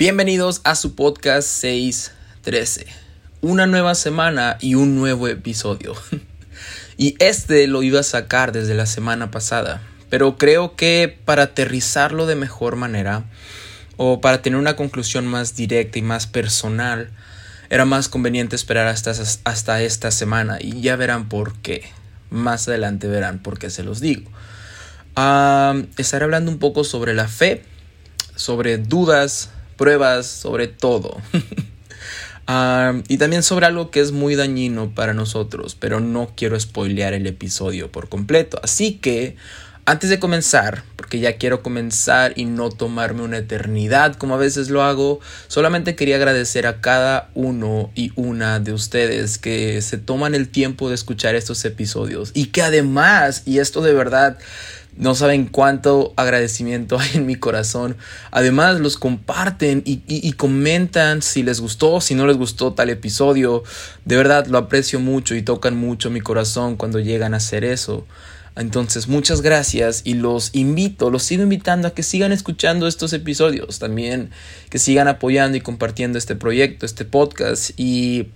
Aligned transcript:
Bienvenidos 0.00 0.62
a 0.64 0.76
su 0.76 0.94
podcast 0.94 1.46
613. 1.46 2.86
Una 3.42 3.66
nueva 3.66 3.94
semana 3.94 4.56
y 4.58 4.74
un 4.74 4.96
nuevo 4.96 5.28
episodio. 5.28 5.94
y 6.96 7.16
este 7.18 7.66
lo 7.66 7.82
iba 7.82 8.00
a 8.00 8.02
sacar 8.02 8.52
desde 8.52 8.72
la 8.72 8.86
semana 8.86 9.30
pasada, 9.30 9.82
pero 10.08 10.38
creo 10.38 10.74
que 10.74 11.18
para 11.26 11.42
aterrizarlo 11.42 12.24
de 12.24 12.34
mejor 12.34 12.76
manera 12.76 13.24
o 13.98 14.22
para 14.22 14.40
tener 14.40 14.58
una 14.58 14.74
conclusión 14.74 15.26
más 15.26 15.54
directa 15.54 15.98
y 15.98 16.02
más 16.02 16.26
personal, 16.26 17.10
era 17.68 17.84
más 17.84 18.08
conveniente 18.08 18.56
esperar 18.56 18.86
hasta, 18.86 19.12
hasta 19.44 19.82
esta 19.82 20.10
semana 20.10 20.56
y 20.62 20.80
ya 20.80 20.96
verán 20.96 21.28
por 21.28 21.58
qué. 21.58 21.84
Más 22.30 22.66
adelante 22.68 23.06
verán 23.06 23.38
por 23.40 23.58
qué 23.58 23.68
se 23.68 23.82
los 23.82 24.00
digo. 24.00 24.30
estaré 25.98 26.24
hablando 26.24 26.50
un 26.50 26.58
poco 26.58 26.84
sobre 26.84 27.12
la 27.12 27.28
fe, 27.28 27.64
sobre 28.34 28.78
dudas, 28.78 29.50
pruebas, 29.80 30.26
sobre 30.26 30.68
todo. 30.68 31.16
y 33.08 33.16
también 33.16 33.42
sobre 33.42 33.64
algo 33.64 33.90
que 33.90 34.00
es 34.00 34.12
muy 34.12 34.34
dañino 34.34 34.94
para 34.94 35.14
nosotros, 35.14 35.74
pero 35.74 36.00
no 36.00 36.32
quiero 36.36 36.60
spoilear 36.60 37.14
el 37.14 37.26
episodio 37.26 37.90
por 37.90 38.10
completo. 38.10 38.60
Así 38.62 38.98
que 38.98 39.36
antes 39.86 40.10
de 40.10 40.20
comenzar, 40.20 40.84
porque 40.96 41.18
ya 41.18 41.38
quiero 41.38 41.62
comenzar 41.62 42.34
y 42.36 42.44
no 42.44 42.68
tomarme 42.68 43.22
una 43.22 43.38
eternidad 43.38 44.16
como 44.16 44.34
a 44.34 44.38
veces 44.38 44.68
lo 44.68 44.82
hago, 44.82 45.20
solamente 45.48 45.96
quería 45.96 46.16
agradecer 46.16 46.66
a 46.66 46.82
cada 46.82 47.30
uno 47.34 47.90
y 47.94 48.12
una 48.16 48.60
de 48.60 48.74
ustedes 48.74 49.38
que 49.38 49.80
se 49.80 49.96
toman 49.96 50.34
el 50.34 50.50
tiempo 50.50 50.90
de 50.90 50.94
escuchar 50.94 51.34
estos 51.36 51.64
episodios 51.64 52.32
y 52.34 52.46
que 52.46 52.60
además, 52.60 53.44
y 53.46 53.60
esto 53.60 53.80
de 53.80 53.94
verdad 53.94 54.38
no 54.96 55.14
saben 55.14 55.46
cuánto 55.46 56.12
agradecimiento 56.16 56.98
hay 57.00 57.10
en 57.14 57.26
mi 57.26 57.36
corazón. 57.36 57.96
Además, 58.30 58.80
los 58.80 58.96
comparten 58.96 59.82
y, 59.84 60.32
comentan 60.32 61.22
si 61.22 61.42
les 61.42 61.60
gustó, 61.60 62.00
si 62.00 62.14
no 62.14 62.26
les 62.26 62.36
gustó 62.36 62.72
tal 62.72 62.90
episodio. 62.90 63.62
De 64.04 64.16
verdad, 64.16 64.46
lo 64.46 64.58
aprecio 64.58 65.00
mucho 65.00 65.34
y 65.34 65.42
tocan 65.42 65.76
mucho 65.76 66.10
mi 66.10 66.20
corazón 66.20 66.76
cuando 66.76 66.98
llegan 66.98 67.34
a 67.34 67.38
hacer 67.38 67.64
eso. 67.64 68.06
Entonces, 68.56 69.06
muchas 69.08 69.42
gracias 69.42 70.02
y 70.04 70.14
los 70.14 70.50
invito, 70.54 71.10
los 71.10 71.22
sigo 71.22 71.42
invitando 71.42 71.88
a 71.88 71.94
que 71.94 72.02
sigan 72.02 72.32
escuchando 72.32 72.86
estos 72.88 73.12
episodios, 73.12 73.78
también 73.78 74.30
que 74.68 74.78
sigan 74.78 75.08
apoyando 75.08 75.56
y 75.56 75.60
compartiendo 75.60 76.18
este 76.18 76.34
proyecto, 76.34 76.84
este 76.84 77.04
podcast 77.04 77.70
y 77.76 78.28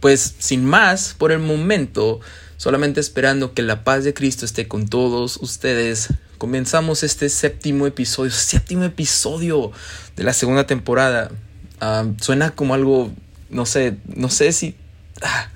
pues 0.00 0.34
sin 0.38 0.64
más, 0.64 1.14
por 1.16 1.30
el 1.30 1.38
momento, 1.38 2.20
solamente 2.62 3.00
esperando 3.00 3.54
que 3.54 3.62
la 3.62 3.82
paz 3.82 4.04
de 4.04 4.14
Cristo 4.14 4.44
esté 4.44 4.68
con 4.68 4.86
todos 4.86 5.36
ustedes. 5.38 6.10
Comenzamos 6.38 7.02
este 7.02 7.28
séptimo 7.28 7.88
episodio, 7.88 8.30
séptimo 8.30 8.84
episodio 8.84 9.72
de 10.14 10.22
la 10.22 10.32
segunda 10.32 10.64
temporada. 10.64 11.32
Ah, 11.80 12.04
suena 12.20 12.52
como 12.52 12.74
algo, 12.74 13.10
no 13.50 13.66
sé, 13.66 13.96
no 14.14 14.28
sé 14.28 14.52
si... 14.52 14.76
Ah, 15.22 15.48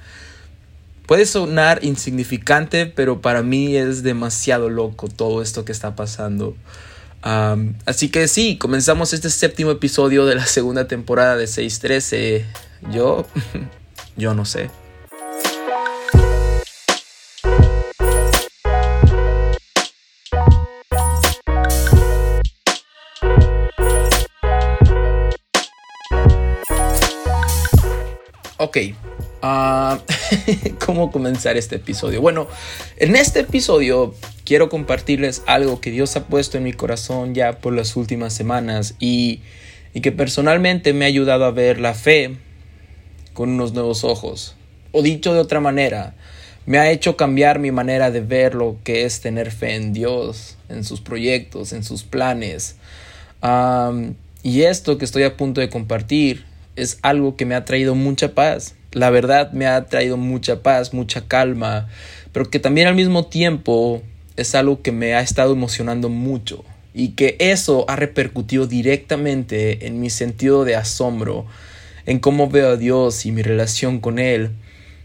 Puede 1.07 1.27
sonar 1.27 1.85
insignificante, 1.85 2.87
pero 2.87 3.21
para 3.21 3.45
mí 3.45 3.77
es 3.77 4.03
demasiado 4.03 4.69
loco 4.69 5.07
todo 5.07 5.43
esto 5.43 5.65
que 5.65 5.71
está 5.71 5.95
pasando. 5.95 6.57
así 7.23 8.09
que 8.09 8.27
sí, 8.27 8.59
comenzamos 8.59 9.13
este 9.13 9.31
séptimo 9.31 9.71
episodio 9.71 10.27
de 10.27 10.35
la 10.35 10.47
segunda 10.47 10.89
temporada 10.89 11.37
de 11.37 11.47
613. 11.47 12.45
Yo, 12.91 13.29
yo 14.17 14.35
no 14.35 14.45
sé. 14.45 14.71
Ok, 28.59 28.79
Ah, 29.43 30.01
¿Cómo 30.85 31.13
comenzar 31.13 31.57
este 31.57 31.77
episodio? 31.77 32.21
Bueno, 32.21 32.49
en 32.97 33.15
este 33.15 33.41
episodio 33.41 34.15
quiero 34.45 34.69
compartirles 34.69 35.43
algo 35.47 35.81
que 35.81 35.91
Dios 35.91 36.17
ha 36.17 36.27
puesto 36.27 36.57
en 36.57 36.65
mi 36.65 36.73
corazón 36.73 37.35
ya 37.35 37.59
por 37.59 37.75
las 37.75 37.97
últimas 37.97 38.33
semanas 38.33 38.95
y, 38.99 39.41
y 39.95 40.01
que 40.01 40.11
personalmente 40.11 40.93
me 40.95 41.05
ha 41.05 41.09
ayudado 41.09 41.45
a 41.45 41.51
ver 41.51 41.79
la 41.79 41.95
fe 41.95 42.37
con 43.35 43.51
unos 43.51 43.73
nuevos 43.73 44.05
ojos. 44.05 44.57
O 44.91 45.03
dicho 45.03 45.35
de 45.35 45.41
otra 45.41 45.61
manera, 45.61 46.15
me 46.65 46.79
ha 46.79 46.91
hecho 46.91 47.17
cambiar 47.17 47.59
mi 47.59 47.71
manera 47.71 48.11
de 48.11 48.23
ver 48.23 48.55
lo 48.55 48.79
que 48.83 49.05
es 49.05 49.21
tener 49.21 49.53
fe 49.53 49.75
en 49.75 49.93
Dios, 49.93 50.57
en 50.69 50.83
sus 50.83 51.01
proyectos, 51.01 51.73
en 51.73 51.85
sus 51.85 52.03
planes. 52.03 52.77
y 54.43 54.63
esto 54.63 54.97
que 54.97 55.05
estoy 55.05 55.25
a 55.25 55.37
punto 55.37 55.61
de 55.61 55.69
compartir 55.69 56.56
es 56.77 56.99
algo 57.03 57.37
que 57.37 57.47
me 57.47 57.55
ha 57.55 57.65
traído 57.65 57.95
mucha 57.95 58.35
paz 58.35 58.77
la 58.97 59.11
verdad 59.11 59.53
me 59.53 59.67
ha 59.67 59.85
traído 59.85 60.17
mucha 60.17 60.63
paz, 60.63 60.95
mucha 60.95 61.29
calma, 61.29 61.87
pero 62.33 62.49
que 62.49 62.59
también 62.59 62.89
al 62.89 62.95
mismo 62.95 63.27
tiempo 63.27 64.03
es 64.37 64.55
algo 64.55 64.81
que 64.81 64.91
me 64.91 65.15
ha 65.15 65.21
estado 65.21 65.53
emocionando 65.53 66.09
mucho 66.09 66.65
y 66.95 67.09
que 67.11 67.37
eso 67.39 67.85
ha 67.89 67.97
repercutido 67.97 68.67
directamente 68.67 69.87
en 69.87 70.01
mi 70.01 70.09
sentido 70.09 70.65
de 70.65 70.77
asombro, 70.77 71.45
en 72.07 72.21
cómo 72.21 72.49
veo 72.49 72.71
a 72.71 72.77
Dios 72.79 73.27
y 73.27 73.33
mi 73.33 73.43
relación 73.43 74.01
con 74.01 74.19
Él, 74.19 74.53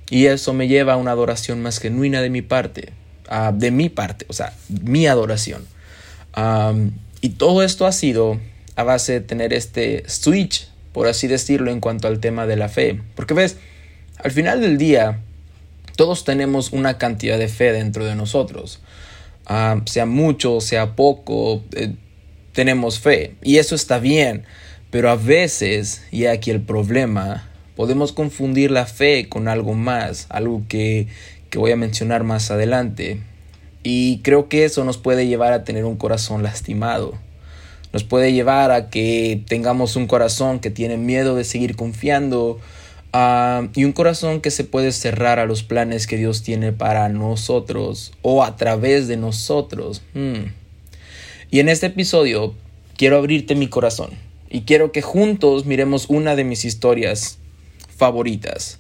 y 0.10 0.28
eso 0.28 0.54
me 0.54 0.70
lleva 0.70 0.94
a 0.94 0.98
una 0.98 1.12
adoración 1.12 1.62
más 1.62 1.80
genuina 1.80 2.22
de 2.22 2.30
mi 2.30 2.42
parte, 2.42 2.94
de 3.56 3.72
mi 3.72 3.90
parte, 3.90 4.26
o 4.30 4.34
sea, 4.34 4.54
mi 4.70 5.06
adoración. 5.06 5.66
y 7.20 7.30
todo 7.32 7.62
esto 7.62 7.86
ha 7.86 7.92
sido 7.92 8.40
a 8.78 8.84
base 8.84 9.12
de 9.12 9.20
tener 9.20 9.52
este 9.52 10.06
switch, 10.08 10.71
por 10.94 11.08
así 11.08 11.28
decirlo, 11.28 11.72
en 11.72 11.80
cuanto 11.80 12.08
al 12.08 12.20
tema 12.20 12.46
de 12.48 12.56
la 12.56 12.70
fe. 12.70 13.02
Porque 13.16 13.34
ves, 13.34 13.58
al 14.18 14.32
final 14.32 14.62
del 14.62 14.78
día, 14.78 15.20
todos 15.96 16.24
tenemos 16.24 16.72
una 16.72 16.98
cantidad 16.98 17.38
de 17.38 17.48
fe 17.48 17.72
dentro 17.72 18.06
de 18.06 18.16
nosotros. 18.16 18.80
Ah, 19.46 19.82
sea 19.86 20.06
mucho, 20.06 20.62
sea 20.62 20.96
poco, 20.96 21.64
eh, 21.76 21.96
tenemos 22.54 23.00
fe. 23.00 23.36
Y 23.42 23.58
eso 23.58 23.76
está 23.76 24.00
bien. 24.00 24.44
Pero 24.90 25.10
a 25.10 25.16
veces, 25.16 26.04
y 26.12 26.26
aquí 26.26 26.52
el 26.52 26.62
problema, 26.62 27.50
podemos 27.76 28.12
confundir 28.12 28.72
la 28.72 28.86
fe 28.86 29.30
con 29.30 29.48
algo 29.48 29.74
más, 29.74 30.28
algo 30.30 30.64
que, 30.68 31.08
que 31.50 31.58
voy 31.58 31.72
a 31.72 31.78
mencionar 31.78 32.24
más 32.24 32.52
adelante. 32.52 33.22
Y 33.84 34.20
creo 34.20 34.50
que 34.50 34.66
eso 34.66 34.84
nos 34.84 34.98
puede 34.98 35.28
llevar 35.28 35.54
a 35.54 35.64
tener 35.64 35.86
un 35.86 35.96
corazón 35.96 36.44
lastimado. 36.44 37.18
Nos 37.94 38.04
puede 38.04 38.34
llevar 38.34 38.72
a 38.72 38.90
que 38.90 39.42
tengamos 39.48 39.96
un 39.96 40.08
corazón 40.08 40.60
que 40.60 40.70
tiene 40.70 40.98
miedo 40.98 41.36
de 41.36 41.44
seguir 41.44 41.76
confiando, 41.76 42.60
Ah, 43.14 43.68
y 43.76 43.84
un 43.84 43.92
corazón 43.92 44.40
que 44.40 44.52
se 44.52 44.64
puede 44.64 44.94
cerrar 44.94 45.40
a 45.40 45.46
los 45.46 45.64
planes 45.64 46.08
que 46.08 46.16
Dios 46.16 46.44
tiene 46.44 46.72
para 46.72 47.10
nosotros 47.10 48.14
o 48.22 48.44
a 48.44 48.56
través 48.56 49.08
de 49.08 49.18
nosotros. 49.18 50.02
Hmm. 50.14 50.54
Y 51.50 51.60
en 51.60 51.68
este 51.68 51.88
episodio 51.88 52.56
quiero 52.96 53.18
abrirte 53.18 53.56
mi 53.56 53.68
corazón 53.68 54.12
y 54.50 54.62
quiero 54.62 54.94
que 54.94 55.02
juntos 55.02 55.66
miremos 55.66 56.06
una 56.08 56.36
de 56.36 56.46
mis 56.46 56.64
historias 56.64 57.38
favoritas. 57.96 58.80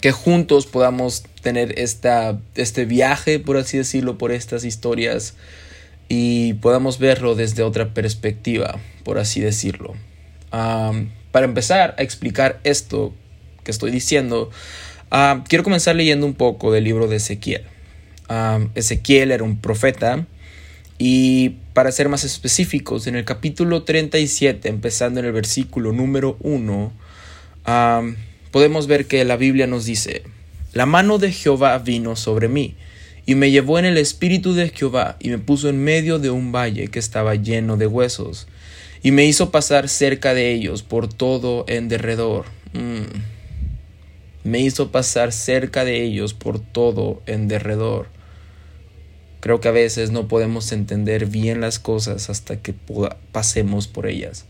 que 0.00 0.12
juntos 0.12 0.66
podamos 0.66 1.24
tener 1.40 1.78
esta, 1.78 2.38
este 2.54 2.84
viaje, 2.84 3.38
por 3.38 3.56
así 3.56 3.78
decirlo, 3.78 4.18
por 4.18 4.32
estas 4.32 4.64
historias 4.64 5.34
y 6.08 6.54
podamos 6.54 6.98
verlo 6.98 7.34
desde 7.34 7.62
otra 7.62 7.92
perspectiva, 7.92 8.78
por 9.04 9.18
así 9.18 9.40
decirlo. 9.40 9.94
Para 10.50 11.44
empezar 11.44 11.94
a 11.98 12.02
explicar 12.02 12.60
esto 12.64 13.14
que 13.64 13.70
estoy 13.70 13.90
diciendo, 13.90 14.50
quiero 15.48 15.64
comenzar 15.64 15.96
leyendo 15.96 16.26
un 16.26 16.34
poco 16.34 16.72
del 16.72 16.84
libro 16.84 17.08
de 17.08 17.16
Ezequiel. 17.16 17.62
Ezequiel 18.74 19.32
era 19.32 19.44
un 19.44 19.58
profeta 19.58 20.26
y 20.98 21.56
para 21.74 21.92
ser 21.92 22.08
más 22.08 22.24
específicos, 22.24 23.06
en 23.06 23.16
el 23.16 23.24
capítulo 23.24 23.82
37, 23.82 24.68
empezando 24.68 25.20
en 25.20 25.26
el 25.26 25.32
versículo 25.32 25.92
número 25.92 26.38
1, 26.40 26.92
ah, 27.66 28.02
podemos 28.50 28.86
ver 28.86 29.06
que 29.06 29.22
la 29.26 29.36
Biblia 29.36 29.66
nos 29.66 29.84
dice, 29.84 30.22
la 30.72 30.86
mano 30.86 31.18
de 31.18 31.32
Jehová 31.32 31.76
vino 31.78 32.16
sobre 32.16 32.48
mí 32.48 32.76
y 33.26 33.34
me 33.34 33.50
llevó 33.50 33.78
en 33.78 33.84
el 33.84 33.98
espíritu 33.98 34.54
de 34.54 34.70
Jehová 34.70 35.16
y 35.18 35.28
me 35.30 35.38
puso 35.38 35.68
en 35.68 35.82
medio 35.82 36.20
de 36.20 36.30
un 36.30 36.52
valle 36.52 36.88
que 36.88 37.00
estaba 37.00 37.34
lleno 37.34 37.76
de 37.76 37.88
huesos 37.88 38.46
y 39.02 39.10
me 39.10 39.26
hizo 39.26 39.50
pasar 39.50 39.88
cerca 39.88 40.32
de 40.32 40.52
ellos 40.52 40.82
por 40.82 41.12
todo 41.12 41.64
en 41.68 41.88
derredor. 41.88 42.46
Mm. 42.72 43.04
Me 44.44 44.60
hizo 44.60 44.92
pasar 44.92 45.32
cerca 45.32 45.84
de 45.84 46.04
ellos 46.04 46.34
por 46.34 46.60
todo 46.60 47.20
en 47.26 47.48
derredor. 47.48 48.06
Creo 49.40 49.60
que 49.60 49.68
a 49.68 49.72
veces 49.72 50.12
no 50.12 50.28
podemos 50.28 50.70
entender 50.70 51.26
bien 51.26 51.60
las 51.60 51.80
cosas 51.80 52.30
hasta 52.30 52.56
que 52.62 52.74
pasemos 53.32 53.88
por 53.88 54.06
ellas. 54.06 54.46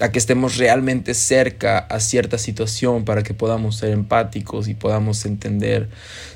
A 0.00 0.10
que 0.10 0.18
estemos 0.18 0.56
realmente 0.56 1.14
cerca 1.14 1.78
a 1.78 2.00
cierta 2.00 2.38
situación 2.38 3.04
para 3.04 3.22
que 3.22 3.34
podamos 3.34 3.76
ser 3.76 3.90
empáticos 3.90 4.68
y 4.68 4.74
podamos 4.74 5.24
entender 5.26 5.88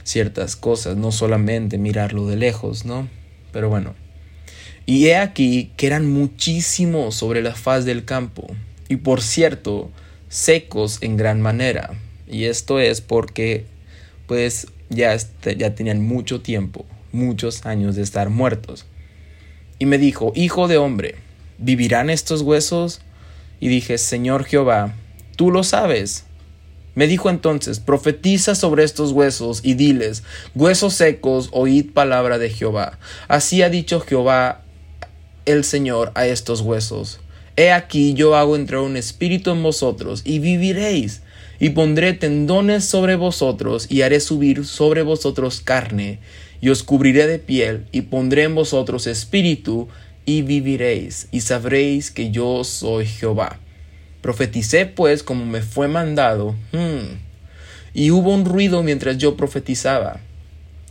ciertas 0.05 0.57
cosas, 0.57 0.97
no 0.97 1.11
solamente 1.11 1.79
mirarlo 1.79 2.27
de 2.27 2.37
lejos, 2.37 2.85
¿no? 2.85 3.09
Pero 3.53 3.69
bueno. 3.69 3.95
Y 4.85 5.07
he 5.07 5.17
aquí 5.17 5.73
que 5.77 5.87
eran 5.89 6.07
muchísimos 6.07 7.17
sobre 7.17 7.43
la 7.43 7.55
faz 7.55 7.85
del 7.85 8.05
campo, 8.05 8.47
y 8.89 8.97
por 8.97 9.21
cierto, 9.21 9.91
secos 10.29 10.99
en 11.03 11.17
gran 11.17 11.41
manera. 11.41 11.91
Y 12.29 12.45
esto 12.45 12.79
es 12.79 13.01
porque, 13.01 13.67
pues, 14.27 14.69
ya, 14.89 15.15
este, 15.15 15.57
ya 15.57 15.75
tenían 15.75 16.07
mucho 16.07 16.41
tiempo, 16.41 16.87
muchos 17.13 17.67
años 17.67 17.97
de 17.97 18.03
estar 18.03 18.31
muertos. 18.31 18.87
Y 19.79 19.87
me 19.87 19.99
dijo, 19.99 20.33
Hijo 20.35 20.69
de 20.69 20.79
hombre, 20.79 21.17
¿vivirán 21.59 22.11
estos 22.11 22.43
huesos? 22.43 23.01
Y 23.61 23.69
dije, 23.69 23.99
Señor 23.99 24.45
Jehová, 24.45 24.95
tú 25.37 25.51
lo 25.51 25.63
sabes. 25.63 26.25
Me 26.95 27.07
dijo 27.07 27.29
entonces, 27.29 27.79
profetiza 27.79 28.55
sobre 28.55 28.83
estos 28.83 29.13
huesos 29.13 29.61
y 29.63 29.75
diles, 29.75 30.23
huesos 30.55 30.95
secos, 30.95 31.51
oíd 31.53 31.93
palabra 31.93 32.39
de 32.39 32.49
Jehová. 32.49 32.99
Así 33.29 33.63
ha 33.63 33.69
dicho 33.69 34.01
Jehová 34.01 34.63
el 35.45 35.65
Señor 35.65 36.11
a 36.15 36.27
estos 36.27 36.63
huesos. 36.63 37.21
He 37.57 37.71
aquí 37.71 38.15
yo 38.15 38.35
hago 38.35 38.57
entrar 38.57 38.81
un 38.81 38.97
espíritu 38.97 39.51
en 39.51 39.63
vosotros 39.63 40.23
y 40.25 40.39
viviréis, 40.39 41.23
y 41.59 41.71
pondré 41.71 42.13
tendones 42.13 42.85
sobre 42.85 43.17
vosotros 43.17 43.87
y 43.91 44.03
haré 44.03 44.21
subir 44.21 44.67
sobre 44.67 45.03
vosotros 45.03 45.61
carne, 45.61 46.19
y 46.61 46.69
os 46.69 46.83
cubriré 46.83 47.27
de 47.27 47.39
piel, 47.39 47.87
y 47.93 48.03
pondré 48.03 48.45
en 48.45 48.55
vosotros 48.55 49.07
espíritu, 49.07 49.89
y 50.27 50.43
viviréis, 50.43 51.29
y 51.31 51.41
sabréis 51.41 52.11
que 52.11 52.31
yo 52.31 52.65
soy 52.65 53.07
Jehová. 53.07 53.61
Profeticé 54.21 54.85
pues 54.85 55.23
como 55.23 55.47
me 55.47 55.63
fue 55.63 55.87
mandado. 55.87 56.57
Hmm. 56.73 57.21
Y 57.95 58.11
hubo 58.11 58.35
un 58.35 58.45
ruido 58.45 58.83
mientras 58.83 59.17
yo 59.17 59.37
profetizaba. 59.37 60.21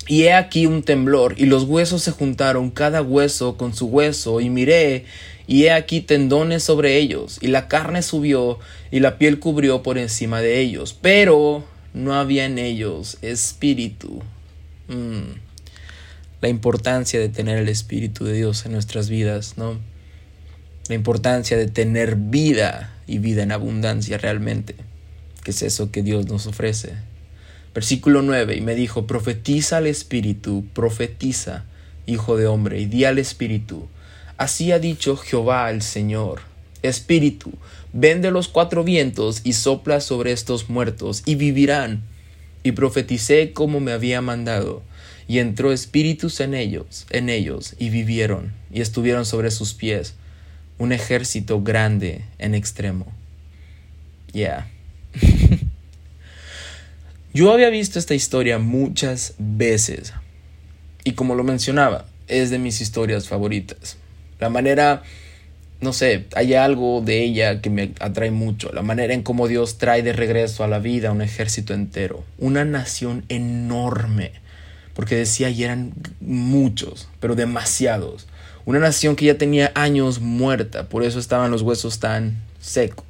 Y 0.08 0.24
he 0.24 0.34
aquí 0.34 0.66
un 0.66 0.84
temblor, 0.84 1.36
y 1.38 1.46
los 1.46 1.64
huesos 1.64 2.02
se 2.04 2.12
juntaron 2.12 2.72
cada 2.72 3.02
hueso 3.02 3.58
con 3.58 3.76
su 3.76 3.88
hueso, 3.88 4.40
y 4.40 4.50
miré, 4.50 5.06
y 5.48 5.64
he 5.64 5.72
aquí 5.72 6.00
tendones 6.00 6.64
sobre 6.64 6.98
ellos, 6.98 7.40
y 7.42 7.48
la 7.48 7.68
carne 7.68 8.04
subió, 8.04 8.60
y 8.92 9.00
la 9.00 9.18
piel 9.18 9.40
cubrió 9.40 9.82
por 9.82 9.98
encima 9.98 10.42
de 10.42 10.60
ellos, 10.62 10.96
pero 11.00 11.66
no 11.94 12.14
había 12.14 12.46
en 12.46 12.60
ellos 12.60 13.18
espíritu. 13.22 14.22
Hmm. 14.88 15.45
La 16.46 16.50
importancia 16.50 17.20
de 17.20 17.28
tener 17.28 17.58
el 17.58 17.70
Espíritu 17.70 18.24
de 18.24 18.34
Dios 18.34 18.68
en 18.68 18.74
nuestras 18.74 19.10
vidas, 19.10 19.56
¿no? 19.58 19.80
La 20.88 20.94
importancia 20.94 21.58
de 21.58 21.66
tener 21.66 22.18
vida 22.18 22.94
y 23.08 23.18
vida 23.18 23.42
en 23.42 23.52
abundancia 23.52 24.20
realmente, 24.20 24.76
que 25.44 25.50
es 25.50 25.64
eso 25.64 25.90
que 25.90 26.04
Dios 26.04 26.28
nos 26.28 26.46
ofrece. 26.46 26.94
Versículo 27.74 28.22
9, 28.22 28.58
y 28.58 28.62
me 28.62 28.76
dijo, 28.76 29.08
profetiza 29.08 29.78
al 29.78 29.88
Espíritu, 29.88 30.64
profetiza, 30.74 31.64
hijo 32.06 32.38
de 32.38 32.46
hombre, 32.46 32.80
y 32.80 32.86
di 32.86 33.06
al 33.06 33.18
Espíritu, 33.18 33.88
así 34.38 34.72
ha 34.72 34.78
dicho 34.78 35.18
Jehová 35.18 35.72
el 35.72 35.82
Señor, 35.82 36.42
Espíritu, 36.84 37.54
ven 37.92 38.22
de 38.22 38.30
los 38.30 38.50
cuatro 38.50 38.84
vientos 38.84 39.42
y 39.44 39.54
sopla 39.54 40.00
sobre 40.00 40.32
estos 40.32 40.70
muertos, 40.70 41.24
y 41.26 41.34
vivirán. 41.34 42.04
Y 42.62 42.74
profeticé 42.74 43.52
como 43.52 43.80
me 43.80 43.94
había 43.94 44.22
mandado, 44.22 44.84
y 45.28 45.40
entró 45.40 45.72
espíritus 45.72 46.40
en 46.40 46.54
ellos, 46.54 47.08
en 47.10 47.30
ellos, 47.30 47.76
y 47.80 47.90
vivieron, 47.90 48.54
y 48.72 48.82
estuvieron 48.82 49.26
sobre 49.26 49.52
sus 49.52 49.74
pies 49.74 50.16
un 50.78 50.92
ejército 50.92 51.62
grande 51.62 52.26
en 52.38 52.54
extremo. 52.54 53.12
Yeah. 54.34 54.68
Yo 57.34 57.52
había 57.52 57.70
visto 57.70 58.00
esta 58.00 58.16
historia 58.16 58.60
muchas 58.60 59.36
veces 59.38 60.14
y 61.06 61.14
como 61.14 61.36
lo 61.36 61.44
mencionaba, 61.44 62.06
es 62.28 62.50
de 62.50 62.58
mis 62.58 62.82
historias 62.82 63.28
favoritas. 63.28 63.98
La 64.40 64.50
manera, 64.50 65.04
no 65.80 65.94
sé, 65.94 66.26
hay 66.36 66.56
algo 66.56 67.02
de 67.02 67.24
ella 67.24 67.62
que 67.62 67.70
me 67.70 67.94
atrae 68.00 68.32
mucho, 68.32 68.74
la 68.74 68.82
manera 68.82 69.14
en 69.14 69.22
cómo 69.22 69.48
Dios 69.48 69.78
trae 69.78 70.02
de 70.02 70.14
regreso 70.14 70.64
a 70.64 70.68
la 70.68 70.80
vida 70.80 71.12
un 71.12 71.22
ejército 71.22 71.76
entero, 71.76 72.26
una 72.40 72.66
nación 72.66 73.24
enorme, 73.30 74.32
porque 74.96 75.16
decía 75.16 75.50
y 75.50 75.64
eran 75.64 75.94
muchos, 76.20 77.08
pero 77.20 77.36
demasiados 77.36 78.26
una 78.66 78.80
nación 78.80 79.16
que 79.16 79.26
ya 79.26 79.38
tenía 79.38 79.72
años 79.76 80.20
muerta, 80.20 80.90
por 80.90 81.04
eso 81.04 81.20
estaban 81.20 81.52
los 81.52 81.62
huesos 81.62 82.00
tan 82.00 82.42
secos. 82.60 83.06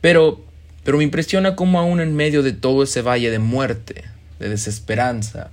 Pero, 0.00 0.40
pero 0.84 0.98
me 0.98 1.04
impresiona 1.04 1.54
cómo 1.54 1.78
aún 1.78 2.00
en 2.00 2.16
medio 2.16 2.42
de 2.42 2.52
todo 2.52 2.82
ese 2.82 3.02
valle 3.02 3.30
de 3.30 3.38
muerte, 3.38 4.04
de 4.38 4.48
desesperanza, 4.48 5.50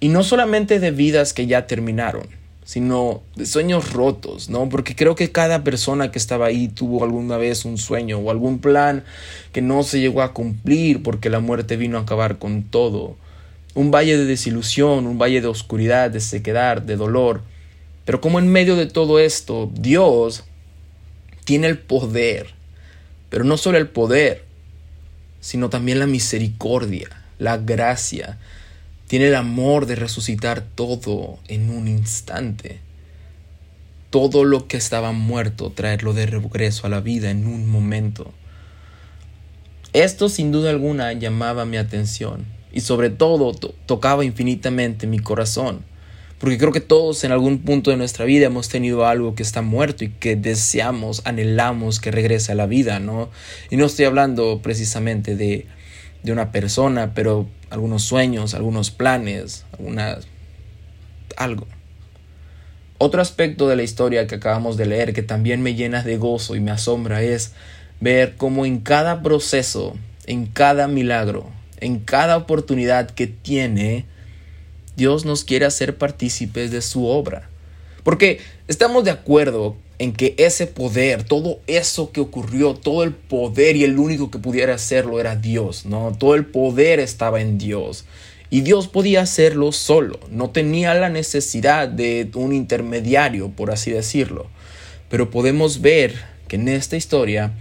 y 0.00 0.08
no 0.08 0.24
solamente 0.24 0.80
de 0.80 0.90
vidas 0.90 1.32
que 1.32 1.46
ya 1.46 1.66
terminaron, 1.66 2.26
sino 2.64 3.22
de 3.36 3.46
sueños 3.46 3.92
rotos, 3.92 4.50
¿no? 4.50 4.68
Porque 4.68 4.94
creo 4.96 5.14
que 5.14 5.30
cada 5.30 5.64
persona 5.64 6.10
que 6.10 6.18
estaba 6.18 6.46
ahí 6.46 6.68
tuvo 6.68 7.04
alguna 7.04 7.36
vez 7.36 7.64
un 7.64 7.78
sueño 7.78 8.18
o 8.18 8.30
algún 8.30 8.58
plan 8.58 9.04
que 9.52 9.62
no 9.62 9.82
se 9.84 10.00
llegó 10.00 10.22
a 10.22 10.34
cumplir 10.34 11.02
porque 11.02 11.30
la 11.30 11.40
muerte 11.40 11.76
vino 11.76 11.98
a 11.98 12.02
acabar 12.02 12.38
con 12.38 12.64
todo. 12.64 13.16
Un 13.78 13.92
valle 13.92 14.18
de 14.18 14.24
desilusión, 14.24 15.06
un 15.06 15.18
valle 15.18 15.40
de 15.40 15.46
oscuridad, 15.46 16.10
de 16.10 16.18
sequedad, 16.18 16.82
de 16.82 16.96
dolor. 16.96 17.42
Pero 18.04 18.20
como 18.20 18.40
en 18.40 18.48
medio 18.48 18.74
de 18.74 18.86
todo 18.86 19.20
esto, 19.20 19.70
Dios 19.72 20.42
tiene 21.44 21.68
el 21.68 21.78
poder, 21.78 22.54
pero 23.30 23.44
no 23.44 23.56
solo 23.56 23.78
el 23.78 23.86
poder, 23.86 24.44
sino 25.38 25.70
también 25.70 26.00
la 26.00 26.08
misericordia, 26.08 27.08
la 27.38 27.56
gracia, 27.56 28.38
tiene 29.06 29.28
el 29.28 29.36
amor 29.36 29.86
de 29.86 29.94
resucitar 29.94 30.60
todo 30.60 31.38
en 31.46 31.70
un 31.70 31.86
instante. 31.86 32.80
Todo 34.10 34.42
lo 34.42 34.66
que 34.66 34.76
estaba 34.76 35.12
muerto, 35.12 35.70
traerlo 35.70 36.14
de 36.14 36.26
regreso 36.26 36.88
a 36.88 36.90
la 36.90 36.98
vida 37.00 37.30
en 37.30 37.46
un 37.46 37.68
momento. 37.68 38.34
Esto 39.92 40.28
sin 40.28 40.50
duda 40.50 40.70
alguna 40.70 41.12
llamaba 41.12 41.64
mi 41.64 41.76
atención 41.76 42.57
y 42.78 42.80
sobre 42.80 43.10
todo 43.10 43.52
tocaba 43.86 44.24
infinitamente 44.24 45.08
mi 45.08 45.18
corazón 45.18 45.82
porque 46.38 46.56
creo 46.56 46.70
que 46.70 46.80
todos 46.80 47.24
en 47.24 47.32
algún 47.32 47.58
punto 47.58 47.90
de 47.90 47.96
nuestra 47.96 48.24
vida 48.24 48.46
hemos 48.46 48.68
tenido 48.68 49.06
algo 49.06 49.34
que 49.34 49.42
está 49.42 49.60
muerto 49.60 50.04
y 50.04 50.10
que 50.10 50.36
deseamos, 50.36 51.22
anhelamos 51.24 51.98
que 51.98 52.12
regrese 52.12 52.52
a 52.52 52.54
la 52.54 52.66
vida, 52.66 53.00
¿no? 53.00 53.28
Y 53.70 53.76
no 53.76 53.86
estoy 53.86 54.04
hablando 54.04 54.60
precisamente 54.62 55.34
de, 55.34 55.66
de 56.22 56.32
una 56.32 56.52
persona, 56.52 57.12
pero 57.12 57.48
algunos 57.70 58.04
sueños, 58.04 58.54
algunos 58.54 58.92
planes, 58.92 59.64
algunas... 59.72 60.28
algo. 61.36 61.66
Otro 62.98 63.20
aspecto 63.20 63.66
de 63.66 63.74
la 63.74 63.82
historia 63.82 64.28
que 64.28 64.36
acabamos 64.36 64.76
de 64.76 64.86
leer 64.86 65.12
que 65.12 65.22
también 65.22 65.60
me 65.60 65.74
llena 65.74 66.04
de 66.04 66.18
gozo 66.18 66.54
y 66.54 66.60
me 66.60 66.70
asombra 66.70 67.20
es 67.20 67.52
ver 68.00 68.36
cómo 68.36 68.64
en 68.64 68.78
cada 68.78 69.22
proceso, 69.22 69.96
en 70.26 70.46
cada 70.46 70.86
milagro, 70.86 71.50
en 71.80 71.98
cada 71.98 72.36
oportunidad 72.36 73.10
que 73.10 73.26
tiene, 73.26 74.04
Dios 74.96 75.24
nos 75.24 75.44
quiere 75.44 75.64
hacer 75.64 75.96
partícipes 75.96 76.70
de 76.70 76.82
su 76.82 77.06
obra. 77.06 77.48
Porque 78.02 78.40
estamos 78.66 79.04
de 79.04 79.12
acuerdo 79.12 79.76
en 79.98 80.12
que 80.12 80.34
ese 80.38 80.66
poder, 80.66 81.24
todo 81.24 81.60
eso 81.66 82.10
que 82.10 82.20
ocurrió, 82.20 82.74
todo 82.74 83.04
el 83.04 83.12
poder 83.12 83.76
y 83.76 83.84
el 83.84 83.98
único 83.98 84.30
que 84.30 84.38
pudiera 84.38 84.74
hacerlo 84.74 85.20
era 85.20 85.36
Dios, 85.36 85.86
¿no? 85.86 86.16
Todo 86.18 86.34
el 86.34 86.46
poder 86.46 87.00
estaba 87.00 87.40
en 87.40 87.58
Dios. 87.58 88.06
Y 88.50 88.62
Dios 88.62 88.88
podía 88.88 89.20
hacerlo 89.20 89.72
solo, 89.72 90.18
no 90.30 90.50
tenía 90.50 90.94
la 90.94 91.10
necesidad 91.10 91.86
de 91.86 92.28
un 92.34 92.52
intermediario, 92.52 93.50
por 93.50 93.70
así 93.70 93.90
decirlo. 93.90 94.46
Pero 95.10 95.30
podemos 95.30 95.80
ver 95.80 96.14
que 96.48 96.56
en 96.56 96.68
esta 96.68 96.96
historia, 96.96 97.52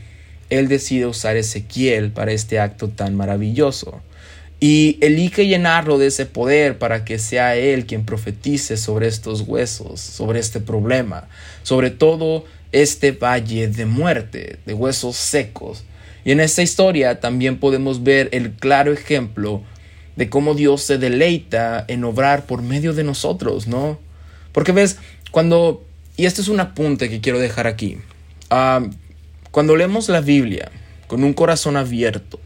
Él 0.50 0.70
decide 0.70 1.06
usar 1.06 1.36
Ezequiel 1.36 2.12
para 2.12 2.32
este 2.32 2.60
acto 2.60 2.88
tan 2.88 3.16
maravilloso 3.16 4.02
y 4.60 4.98
elige 5.02 5.48
llenarlo 5.48 5.98
de 5.98 6.08
ese 6.08 6.26
poder 6.26 6.80
para 6.80 7.06
que 7.06 7.20
sea 7.20 7.56
Él 7.56 7.86
quien 7.86 8.06
profetice 8.06 8.78
sobre 8.78 9.08
estos 9.08 9.42
huesos, 9.42 10.00
sobre 10.02 10.40
este 10.40 10.60
problema, 10.60 11.28
sobre 11.64 11.92
todo 11.92 12.46
este 12.72 13.12
valle 13.12 13.68
de 13.68 13.86
muerte, 13.86 14.60
de 14.66 14.74
huesos 14.74 15.16
secos. 15.16 15.84
Y 16.26 16.32
en 16.32 16.40
esta 16.40 16.62
historia 16.62 17.20
también 17.20 17.60
podemos 17.60 18.04
ver 18.04 18.30
el 18.32 18.52
claro 18.52 18.92
ejemplo 18.92 19.62
de 20.16 20.30
cómo 20.30 20.56
Dios 20.56 20.82
se 20.82 20.98
deleita 20.98 21.86
en 21.88 22.04
obrar 22.04 22.46
por 22.46 22.64
medio 22.64 22.94
de 22.94 23.04
nosotros, 23.04 23.68
¿no? 23.68 24.00
Porque 24.52 24.72
ves, 24.72 24.98
cuando, 25.30 25.86
y 26.18 26.26
este 26.26 26.42
es 26.42 26.48
un 26.48 26.60
apunte 26.60 27.10
que 27.10 27.22
quiero 27.22 27.38
dejar 27.38 27.68
aquí, 27.68 28.00
ah, 28.50 28.84
cuando 29.52 29.76
leemos 29.76 30.10
la 30.10 30.22
Biblia 30.22 30.72
con 31.06 31.24
un 31.24 31.34
corazón 31.34 31.78
abierto 31.78 32.40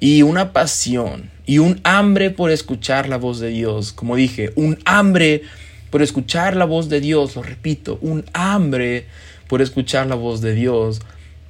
y 0.00 0.22
una 0.22 0.52
pasión, 0.52 1.30
y 1.46 1.58
un 1.58 1.80
hambre 1.84 2.30
por 2.30 2.50
escuchar 2.50 3.08
la 3.08 3.16
voz 3.16 3.40
de 3.40 3.48
Dios. 3.48 3.92
Como 3.92 4.16
dije, 4.16 4.52
un 4.56 4.78
hambre 4.84 5.42
por 5.90 6.02
escuchar 6.02 6.56
la 6.56 6.64
voz 6.64 6.88
de 6.88 7.00
Dios, 7.00 7.36
lo 7.36 7.42
repito, 7.42 7.98
un 8.00 8.24
hambre 8.32 9.06
por 9.48 9.62
escuchar 9.62 10.06
la 10.06 10.14
voz 10.14 10.40
de 10.40 10.54
Dios. 10.54 11.00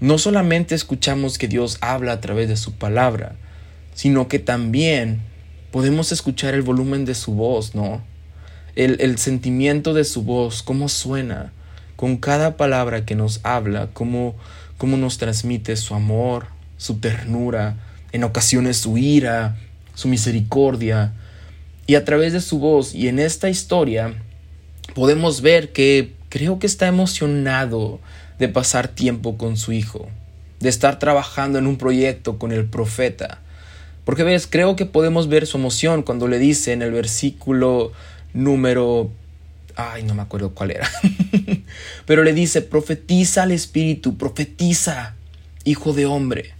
No 0.01 0.19
solamente 0.19 0.75
escuchamos 0.75 1.39
que 1.39 1.49
Dios 1.49 1.79
habla 1.81 2.13
a 2.13 2.21
través 2.21 2.49
de 2.49 2.57
su 2.57 2.75
palabra, 2.75 3.37
sino 3.95 4.29
que 4.29 4.39
también 4.39 5.21
podemos 5.71 6.13
escuchar 6.13 6.55
el 6.55 6.63
volumen 6.63 7.05
de 7.05 7.15
su 7.15 7.33
voz, 7.33 7.75
¿no? 7.75 8.03
el, 8.77 8.97
el 9.01 9.19
sentimiento 9.19 9.95
de 9.95 10.05
su 10.05 10.23
voz, 10.23 10.63
cómo 10.63 10.89
suena, 10.89 11.53
con 11.97 12.17
cada 12.17 12.57
palabra 12.57 13.05
que 13.05 13.15
nos 13.15 13.41
habla, 13.45 13.89
cómo, 13.93 14.35
cómo 14.79 14.97
nos 14.97 15.19
transmite 15.19 15.77
su 15.77 15.95
amor, 15.95 16.47
su 16.77 16.99
ternura, 16.99 17.77
en 18.13 18.25
ocasiones 18.25 18.79
su 18.79 18.99
ira, 18.99 19.57
su 19.95 20.09
misericordia. 20.09 21.13
Y 21.87 21.97
a 21.97 22.05
través 22.05 22.33
de 22.33 22.41
su 22.41 22.59
voz 22.59 22.95
y 22.95 23.09
en 23.09 23.19
esta 23.19 23.49
historia 23.49 24.15
podemos 24.95 25.41
ver 25.41 25.73
que 25.73 26.15
creo 26.29 26.59
que 26.59 26.67
está 26.67 26.87
emocionado 26.87 28.01
de 28.39 28.49
pasar 28.49 28.89
tiempo 28.89 29.37
con 29.39 29.57
su 29.57 29.73
hijo, 29.73 30.09
de 30.61 30.69
estar 30.69 30.99
trabajando 30.99 31.59
en 31.59 31.67
un 31.67 31.77
proyecto 31.77 32.39
con 32.39 32.53
el 32.53 32.65
profeta. 32.65 33.41
Porque 34.05 34.23
ves, 34.23 34.47
creo 34.47 34.77
que 34.77 34.87
podemos 34.87 35.29
ver 35.29 35.47
su 35.47 35.59
emoción 35.59 36.03
cuando 36.03 36.29
le 36.29 36.39
dice 36.39 36.73
en 36.73 36.83
el 36.83 36.93
versículo 36.93 37.93
número... 38.33 39.11
Ay, 39.77 40.05
no 40.05 40.15
me 40.15 40.23
acuerdo 40.23 40.55
cuál 40.55 40.71
era. 40.71 40.89
Pero 42.07 42.23
le 42.23 42.33
dice, 42.33 42.63
profetiza 42.63 43.43
al 43.43 43.51
Espíritu, 43.51 44.17
profetiza, 44.17 45.15
hijo 45.65 45.93
de 45.93 46.07
hombre. 46.07 46.55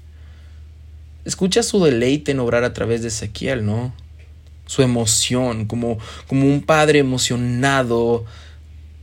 Escucha 1.25 1.63
su 1.63 1.83
deleite 1.83 2.33
en 2.33 2.41
obrar 2.41 2.65
a 2.65 2.73
través 2.73 3.03
de 3.03 3.09
Ezequiel, 3.09 3.65
¿no? 3.65 3.95
Su 4.67 4.83
emoción, 4.83 5.67
como, 5.67 5.99
como 6.27 6.47
un 6.47 6.63
padre 6.63 6.99
emocionado 6.99 8.25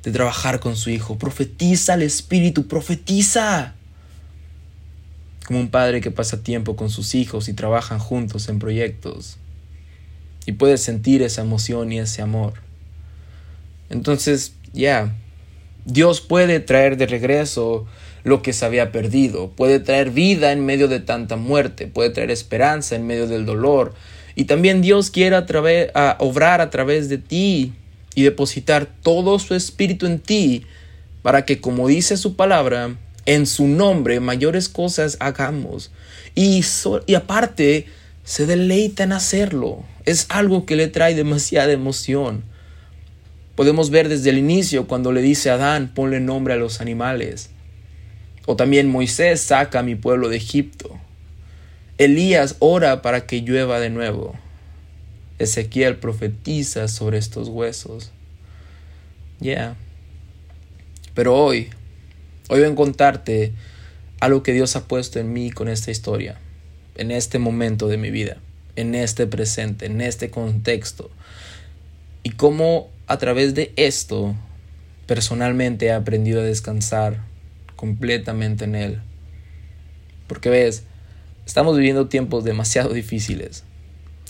de 0.04 0.12
trabajar 0.12 0.60
con 0.60 0.76
su 0.76 0.90
hijo. 0.90 1.18
Profetiza 1.18 1.94
al 1.94 2.02
Espíritu, 2.02 2.68
profetiza. 2.68 3.74
Como 5.46 5.60
un 5.60 5.70
padre 5.70 6.02
que 6.02 6.12
pasa 6.12 6.44
tiempo 6.44 6.76
con 6.76 6.90
sus 6.90 7.16
hijos 7.16 7.50
y 7.50 7.54
trabajan 7.54 8.00
juntos 8.00 8.50
en 8.50 8.60
proyectos. 8.60 9.38
Y 10.46 10.54
puede 10.54 10.78
sentir 10.78 11.22
esa 11.22 11.42
emoción 11.42 11.92
y 11.92 12.00
ese 12.00 12.22
amor. 12.22 12.54
Entonces, 13.90 14.54
ya, 14.74 15.14
Dios 15.86 16.22
puede 16.22 16.60
traer 16.60 16.98
de 16.98 17.08
regreso 17.08 17.86
lo 18.24 18.42
que 18.42 18.54
se 18.54 18.66
había 18.66 18.92
perdido, 18.92 19.50
puede 19.52 19.80
traer 19.80 20.12
vida 20.12 20.52
en 20.52 20.66
medio 20.66 20.88
de 20.88 21.00
tanta 21.00 21.36
muerte, 21.36 21.88
puede 21.88 22.10
traer 22.10 22.32
esperanza 22.32 22.96
en 22.96 23.08
medio 23.08 23.28
del 23.28 23.46
dolor. 23.46 23.94
Y 24.36 24.46
también 24.46 24.82
Dios 24.82 25.12
quiere 25.12 25.36
a 25.36 26.16
obrar 26.20 26.62
a 26.62 26.70
través 26.70 27.10
de 27.10 27.18
ti 27.18 27.74
y 28.16 28.24
depositar 28.24 28.88
todo 29.02 29.40
su 29.40 29.56
espíritu 29.56 30.06
en 30.06 30.20
ti 30.20 30.66
para 31.22 31.46
que, 31.46 31.62
como 31.62 31.88
dice 31.88 32.18
su 32.18 32.36
palabra, 32.36 32.96
en 33.26 33.46
su 33.46 33.68
nombre 33.68 34.20
mayores 34.20 34.70
cosas 34.70 35.18
hagamos. 35.20 35.92
Y, 36.36 36.64
y 37.06 37.16
aparte, 37.16 37.86
se 38.24 38.46
deleita 38.46 39.04
en 39.04 39.14
hacerlo. 39.14 39.84
Es 40.06 40.26
algo 40.30 40.66
que 40.66 40.76
le 40.76 40.88
trae 40.88 41.16
demasiada 41.16 41.72
emoción. 41.72 42.44
Podemos 43.56 43.90
ver 43.90 44.10
desde 44.10 44.30
el 44.32 44.38
inicio 44.38 44.88
cuando 44.88 45.12
le 45.12 45.22
dice 45.22 45.50
a 45.50 45.56
Adán, 45.56 45.92
ponle 45.94 46.20
nombre 46.20 46.54
a 46.54 46.58
los 46.58 46.82
animales. 46.82 47.51
O 48.46 48.56
también 48.56 48.90
Moisés 48.90 49.42
saca 49.42 49.80
a 49.80 49.84
mi 49.84 49.96
pueblo 49.96 50.30
de 50.30 50.38
Egipto. 50.38 51.00
Elías 51.98 52.56
ora 52.60 53.02
para 53.02 53.28
que 53.28 53.42
llueva 53.42 53.80
de 53.80 53.90
nuevo. 53.90 54.36
Ezequiel 55.38 55.98
profetiza 55.98 56.88
sobre 56.88 57.18
estos 57.18 57.48
huesos. 57.50 58.12
Ya. 59.40 59.76
Pero 61.14 61.36
hoy, 61.36 61.70
hoy 62.50 62.62
voy 62.62 62.72
a 62.72 62.76
contarte 62.76 63.54
algo 64.20 64.44
que 64.44 64.54
Dios 64.54 64.76
ha 64.76 64.88
puesto 64.88 65.20
en 65.20 65.34
mí 65.34 65.52
con 65.52 65.68
esta 65.68 65.92
historia, 65.92 66.40
en 66.96 67.12
este 67.12 67.40
momento 67.40 67.88
de 67.88 67.98
mi 67.98 68.12
vida, 68.12 68.38
en 68.76 68.96
este 68.96 69.28
presente, 69.28 69.88
en 69.88 70.00
este 70.00 70.30
contexto. 70.30 71.10
Y 72.24 72.32
cómo 72.32 72.90
a 73.08 73.18
través 73.18 73.56
de 73.56 73.74
esto 73.76 74.36
personalmente 75.08 75.88
he 75.88 75.92
aprendido 75.92 76.42
a 76.42 76.46
descansar 76.46 77.31
completamente 77.82 78.66
en 78.66 78.76
Él. 78.76 79.02
Porque 80.28 80.50
ves, 80.50 80.84
estamos 81.48 81.76
viviendo 81.76 82.08
tiempos 82.08 82.44
demasiado 82.44 82.94
difíciles 82.94 83.66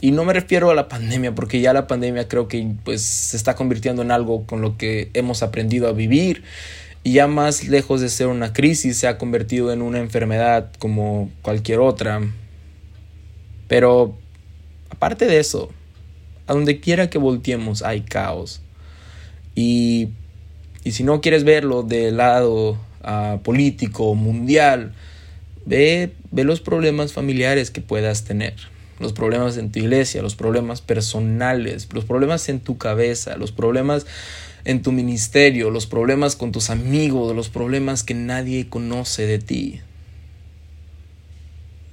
y 0.01 0.11
no 0.11 0.25
me 0.25 0.33
refiero 0.33 0.71
a 0.71 0.75
la 0.75 0.87
pandemia, 0.87 1.35
porque 1.35 1.61
ya 1.61 1.73
la 1.73 1.85
pandemia 1.85 2.27
creo 2.27 2.47
que 2.47 2.67
pues 2.83 3.03
se 3.03 3.37
está 3.37 3.55
convirtiendo 3.55 4.01
en 4.01 4.09
algo 4.09 4.47
con 4.47 4.61
lo 4.61 4.75
que 4.75 5.11
hemos 5.13 5.43
aprendido 5.43 5.87
a 5.87 5.91
vivir. 5.91 6.43
Y 7.03 7.13
ya 7.13 7.27
más 7.27 7.67
lejos 7.67 8.01
de 8.01 8.09
ser 8.09 8.27
una 8.27 8.51
crisis, 8.51 8.97
se 8.97 9.07
ha 9.07 9.19
convertido 9.19 9.71
en 9.71 9.83
una 9.83 9.99
enfermedad 9.99 10.71
como 10.79 11.29
cualquier 11.43 11.79
otra. 11.79 12.19
Pero 13.67 14.17
aparte 14.89 15.27
de 15.27 15.39
eso, 15.39 15.69
a 16.47 16.53
donde 16.53 16.79
quiera 16.79 17.11
que 17.11 17.19
volteemos 17.19 17.83
hay 17.83 18.01
caos. 18.01 18.61
Y, 19.53 20.09
y 20.83 20.93
si 20.93 21.03
no 21.03 21.21
quieres 21.21 21.43
verlo 21.43 21.83
del 21.83 22.17
lado 22.17 22.79
político, 23.43 24.15
mundial, 24.15 24.93
ve, 25.65 26.13
ve 26.31 26.43
los 26.43 26.61
problemas 26.61 27.13
familiares 27.13 27.71
que 27.71 27.81
puedas 27.81 28.23
tener 28.23 28.53
los 29.01 29.13
problemas 29.13 29.57
en 29.57 29.71
tu 29.71 29.79
iglesia, 29.79 30.21
los 30.21 30.35
problemas 30.35 30.79
personales, 30.81 31.89
los 31.91 32.05
problemas 32.05 32.47
en 32.49 32.59
tu 32.59 32.77
cabeza, 32.77 33.35
los 33.35 33.51
problemas 33.51 34.05
en 34.63 34.81
tu 34.81 34.91
ministerio, 34.91 35.71
los 35.71 35.87
problemas 35.87 36.35
con 36.35 36.51
tus 36.51 36.69
amigos, 36.69 37.35
los 37.35 37.49
problemas 37.49 38.03
que 38.03 38.13
nadie 38.13 38.67
conoce 38.69 39.25
de 39.25 39.39
ti. 39.39 39.81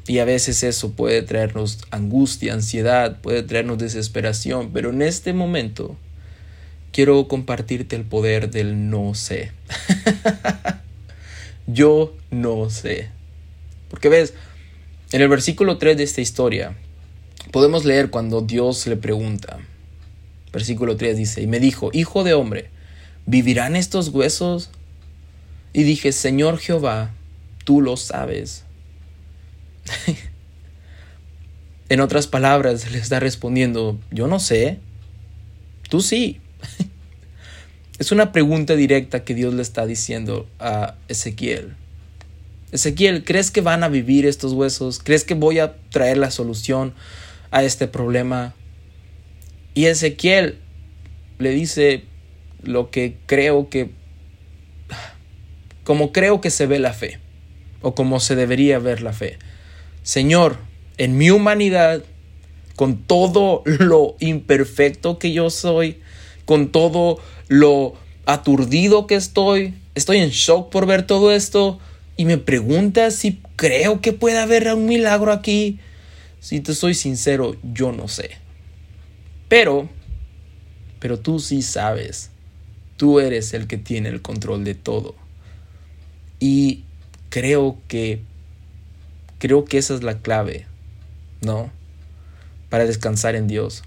Y 0.07 0.21
a 0.21 0.25
veces 0.25 0.62
eso 0.62 0.93
puede 0.93 1.23
traernos 1.23 1.81
angustia, 1.91 2.55
ansiedad, 2.55 3.21
puede 3.21 3.43
traernos 3.43 3.79
desesperación, 3.79 4.71
pero 4.73 4.91
en 4.91 5.03
este 5.03 5.33
momento 5.33 5.97
quiero 6.93 7.29
compartirte 7.29 7.97
el 7.97 8.05
poder 8.05 8.50
del 8.50 8.91
no 8.91 9.15
sé. 9.15 9.53
Yo 11.68 12.16
no 12.30 12.70
sé. 12.70 13.10
Porque 13.90 14.08
ves, 14.08 14.32
en 15.12 15.20
el 15.20 15.28
versículo 15.28 15.76
3 15.76 15.98
de 15.98 16.02
esta 16.02 16.22
historia, 16.22 16.75
podemos 17.52 17.84
leer 17.84 18.08
cuando 18.08 18.40
Dios 18.40 18.87
le 18.87 18.96
pregunta. 18.96 19.58
Versículo 20.50 20.96
3 20.96 21.16
dice, 21.16 21.42
y 21.42 21.46
me 21.46 21.60
dijo, 21.60 21.90
Hijo 21.92 22.25
de 22.25 22.32
hombre, 22.32 22.70
¿vivirán 23.26 23.76
estos 23.76 24.08
huesos? 24.08 24.70
Y 25.75 25.82
dije, 25.82 26.12
Señor 26.12 26.58
Jehová, 26.58 27.10
tú 27.64 27.82
lo 27.82 27.98
sabes. 27.98 28.64
en 31.90 32.00
otras 32.00 32.26
palabras, 32.26 32.90
le 32.90 32.98
está 32.98 33.20
respondiendo, 33.20 33.98
yo 34.10 34.26
no 34.26 34.40
sé, 34.40 34.78
tú 35.90 36.00
sí. 36.00 36.40
es 37.99 38.12
una 38.12 38.33
pregunta 38.33 38.76
directa 38.76 39.25
que 39.25 39.35
Dios 39.35 39.55
le 39.55 39.62
está 39.62 39.87
diciendo 39.87 40.47
a 40.59 40.95
Ezequiel. 41.09 41.75
Ezequiel, 42.73 43.25
¿crees 43.25 43.50
que 43.50 43.61
van 43.61 43.83
a 43.83 43.88
vivir 43.88 44.26
estos 44.26 44.52
huesos? 44.52 45.00
¿Crees 45.02 45.25
que 45.25 45.35
voy 45.35 45.59
a 45.59 45.75
traer 45.90 46.19
la 46.19 46.31
solución 46.31 46.95
a 47.50 47.62
este 47.62 47.88
problema. 47.88 48.55
Y 49.75 49.87
Ezequiel 49.87 50.59
le 51.38 51.50
dice 51.50 52.05
lo 52.62 52.90
que 52.90 53.17
creo 53.26 53.69
que, 53.69 53.90
como 55.85 56.12
creo 56.12 56.40
que 56.40 56.50
se 56.50 56.67
ve 56.67 56.78
la 56.78 56.93
fe, 56.93 57.21
o 57.81 57.95
como 57.95 58.21
se 58.21 58.35
debería 58.35 58.78
ver 58.78 59.02
la 59.02 59.12
fe. 59.12 59.38
Señor, 60.02 60.59
en 60.97 61.17
mi 61.17 61.31
humanidad, 61.31 62.02
con 62.75 62.97
todo 62.97 63.62
lo 63.64 64.17
imperfecto 64.19 65.19
que 65.19 65.33
yo 65.33 65.50
soy, 65.50 66.00
con 66.49 66.73
todo 66.73 67.19
lo 67.49 67.93
aturdido 68.25 69.07
que 69.07 69.17
estoy, 69.17 69.75
estoy 69.95 70.17
en 70.17 70.31
shock 70.31 70.71
por 70.71 70.87
ver 70.87 71.07
todo 71.07 71.31
esto 71.31 71.78
y 72.17 72.25
me 72.25 72.38
preguntas 72.38 73.17
si 73.17 73.43
creo 73.57 74.00
que 74.00 74.14
puede 74.14 74.38
haber 74.38 74.73
un 74.73 74.87
milagro 74.87 75.31
aquí. 75.31 75.78
Si 76.40 76.61
te 76.61 76.75
soy 76.75 76.95
sincero, 76.95 77.55
yo 77.75 77.93
no 77.93 78.09
sé. 78.09 78.31
Pero, 79.50 79.90
pero 81.00 81.19
tú 81.19 81.38
sí 81.38 81.61
sabes. 81.61 82.31
Tú 82.97 83.21
eres 83.21 83.52
el 83.52 83.67
que 83.67 83.76
tiene 83.76 84.09
el 84.09 84.23
control 84.23 84.64
de 84.64 84.75
todo. 84.75 85.17
Y 86.40 86.85
creo 87.28 87.76
que, 87.88 88.23
creo 89.38 89.67
que 89.67 89.76
esa 89.76 89.95
es 89.95 90.02
la 90.02 90.21
clave, 90.21 90.64
¿no? 91.43 91.71
Para 92.71 92.87
descansar 92.87 93.35
en 93.35 93.49
Dios. 93.49 93.83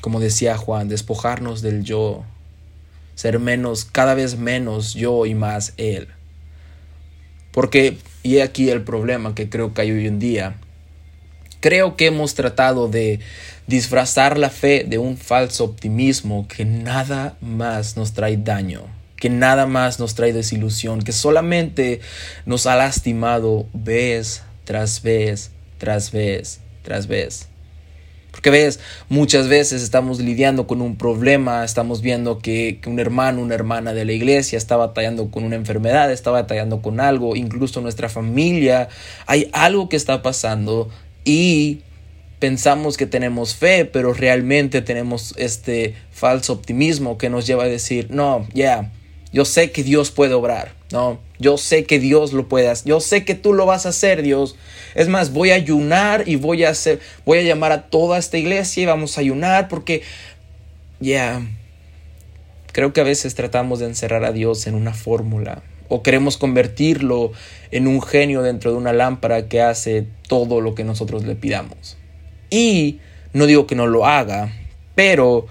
Como 0.00 0.20
decía 0.20 0.56
Juan, 0.56 0.88
despojarnos 0.88 1.62
del 1.62 1.84
yo, 1.84 2.24
ser 3.14 3.38
menos, 3.38 3.84
cada 3.84 4.14
vez 4.14 4.36
menos 4.36 4.94
yo 4.94 5.26
y 5.26 5.34
más 5.34 5.74
Él. 5.76 6.08
Porque, 7.52 7.98
y 8.22 8.38
aquí 8.38 8.70
el 8.70 8.82
problema 8.82 9.34
que 9.34 9.50
creo 9.50 9.74
que 9.74 9.82
hay 9.82 9.90
hoy 9.90 10.06
en 10.06 10.18
día, 10.18 10.56
Creo 11.60 11.94
que 11.94 12.06
hemos 12.06 12.34
tratado 12.34 12.88
de 12.88 13.20
disfrazar 13.66 14.38
la 14.38 14.48
fe 14.48 14.84
de 14.88 14.96
un 14.96 15.18
falso 15.18 15.64
optimismo 15.64 16.48
que 16.48 16.64
nada 16.64 17.36
más 17.42 17.98
nos 17.98 18.14
trae 18.14 18.38
daño, 18.38 18.84
que 19.16 19.28
nada 19.28 19.66
más 19.66 20.00
nos 20.00 20.14
trae 20.14 20.32
desilusión, 20.32 21.02
que 21.02 21.12
solamente 21.12 22.00
nos 22.46 22.66
ha 22.66 22.76
lastimado 22.76 23.66
vez 23.74 24.42
tras 24.64 25.02
vez, 25.02 25.50
tras 25.76 26.10
vez, 26.12 26.60
tras 26.82 27.06
vez. 27.06 27.46
Porque 28.30 28.50
ves, 28.50 28.80
muchas 29.08 29.48
veces 29.48 29.82
estamos 29.82 30.20
lidiando 30.20 30.66
con 30.66 30.80
un 30.80 30.96
problema, 30.96 31.64
estamos 31.64 32.00
viendo 32.00 32.38
que, 32.38 32.80
un 32.86 32.98
hermano, 32.98 33.42
una 33.42 33.54
hermana 33.54 33.92
de 33.92 34.04
la 34.04 34.12
iglesia 34.12 34.56
está 34.56 34.76
batallando 34.76 35.30
con 35.30 35.44
una 35.44 35.56
enfermedad, 35.56 36.10
está 36.12 36.30
batallando 36.30 36.82
con 36.82 37.00
algo, 37.00 37.36
incluso 37.36 37.80
nuestra 37.80 38.08
familia, 38.08 38.88
hay 39.26 39.50
algo 39.52 39.88
que 39.88 39.96
está 39.96 40.22
pasando 40.22 40.88
y 41.24 41.80
pensamos 42.38 42.96
que 42.96 43.06
tenemos 43.06 43.54
fe, 43.54 43.84
pero 43.84 44.14
realmente 44.14 44.80
tenemos 44.80 45.34
este 45.36 45.94
falso 46.10 46.54
optimismo 46.54 47.18
que 47.18 47.30
nos 47.30 47.46
lleva 47.46 47.64
a 47.64 47.68
decir, 47.68 48.08
no, 48.10 48.46
ya, 48.54 48.90
yo 49.32 49.44
sé 49.44 49.70
que 49.70 49.82
Dios 49.82 50.10
puede 50.10 50.34
obrar, 50.34 50.72
no, 50.92 51.20
yo 51.38 51.56
sé 51.56 51.84
que 51.84 51.98
Dios 51.98 52.32
lo 52.32 52.48
puede 52.48 52.68
hacer, 52.68 52.88
yo 52.88 53.00
sé 53.00 53.24
que 53.24 53.34
tú 53.34 53.52
lo 53.52 53.66
vas 53.66 53.86
a 53.86 53.90
hacer, 53.90 54.22
Dios. 54.22 54.56
Es 54.94 55.08
más, 55.08 55.32
voy 55.32 55.52
a 55.52 55.54
ayunar 55.54 56.28
y 56.28 56.36
voy 56.36 56.64
a 56.64 56.70
hacer, 56.70 57.00
voy 57.24 57.38
a 57.38 57.42
llamar 57.42 57.72
a 57.72 57.88
toda 57.88 58.18
esta 58.18 58.38
iglesia 58.38 58.82
y 58.82 58.86
vamos 58.86 59.16
a 59.16 59.20
ayunar 59.20 59.68
porque, 59.68 60.02
ya, 60.98 61.40
creo 62.72 62.92
que 62.92 63.00
a 63.00 63.04
veces 63.04 63.34
tratamos 63.34 63.78
de 63.78 63.86
encerrar 63.86 64.24
a 64.24 64.32
Dios 64.32 64.66
en 64.66 64.74
una 64.74 64.92
fórmula 64.92 65.62
o 65.88 66.02
queremos 66.02 66.36
convertirlo 66.36 67.32
en 67.72 67.86
un 67.86 68.00
genio 68.00 68.42
dentro 68.42 68.70
de 68.70 68.78
una 68.78 68.92
lámpara 68.92 69.48
que 69.48 69.60
hace 69.60 70.06
todo 70.28 70.60
lo 70.60 70.74
que 70.74 70.84
nosotros 70.84 71.24
le 71.24 71.34
pidamos. 71.34 71.98
Y 72.48 73.00
no 73.32 73.46
digo 73.46 73.66
que 73.66 73.74
no 73.74 73.86
lo 73.86 74.06
haga, 74.06 74.52
pero 74.94 75.46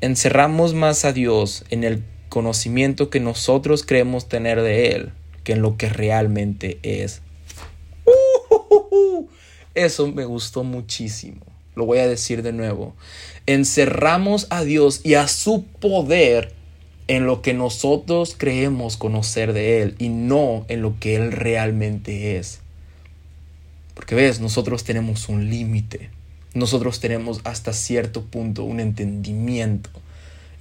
encerramos 0.00 0.74
más 0.74 1.04
a 1.04 1.12
Dios 1.12 1.64
en 1.70 1.84
el 1.84 2.02
conocimiento 2.32 3.10
que 3.10 3.20
nosotros 3.20 3.84
creemos 3.84 4.26
tener 4.26 4.62
de 4.62 4.92
Él 4.92 5.12
que 5.44 5.52
en 5.52 5.60
lo 5.60 5.76
que 5.76 5.90
realmente 5.90 6.78
es. 6.82 7.20
Eso 9.74 10.06
me 10.06 10.24
gustó 10.24 10.64
muchísimo. 10.64 11.44
Lo 11.74 11.84
voy 11.84 11.98
a 11.98 12.08
decir 12.08 12.42
de 12.42 12.54
nuevo. 12.54 12.94
Encerramos 13.44 14.46
a 14.48 14.64
Dios 14.64 15.02
y 15.04 15.12
a 15.12 15.28
su 15.28 15.64
poder 15.64 16.54
en 17.06 17.26
lo 17.26 17.42
que 17.42 17.52
nosotros 17.52 18.34
creemos 18.38 18.96
conocer 18.96 19.52
de 19.52 19.82
Él 19.82 19.94
y 19.98 20.08
no 20.08 20.64
en 20.68 20.80
lo 20.80 20.98
que 20.98 21.16
Él 21.16 21.32
realmente 21.32 22.38
es. 22.38 22.60
Porque 23.92 24.14
ves, 24.14 24.40
nosotros 24.40 24.84
tenemos 24.84 25.28
un 25.28 25.50
límite 25.50 26.08
nosotros 26.54 27.00
tenemos 27.00 27.40
hasta 27.44 27.72
cierto 27.72 28.24
punto 28.24 28.64
un 28.64 28.80
entendimiento. 28.80 29.88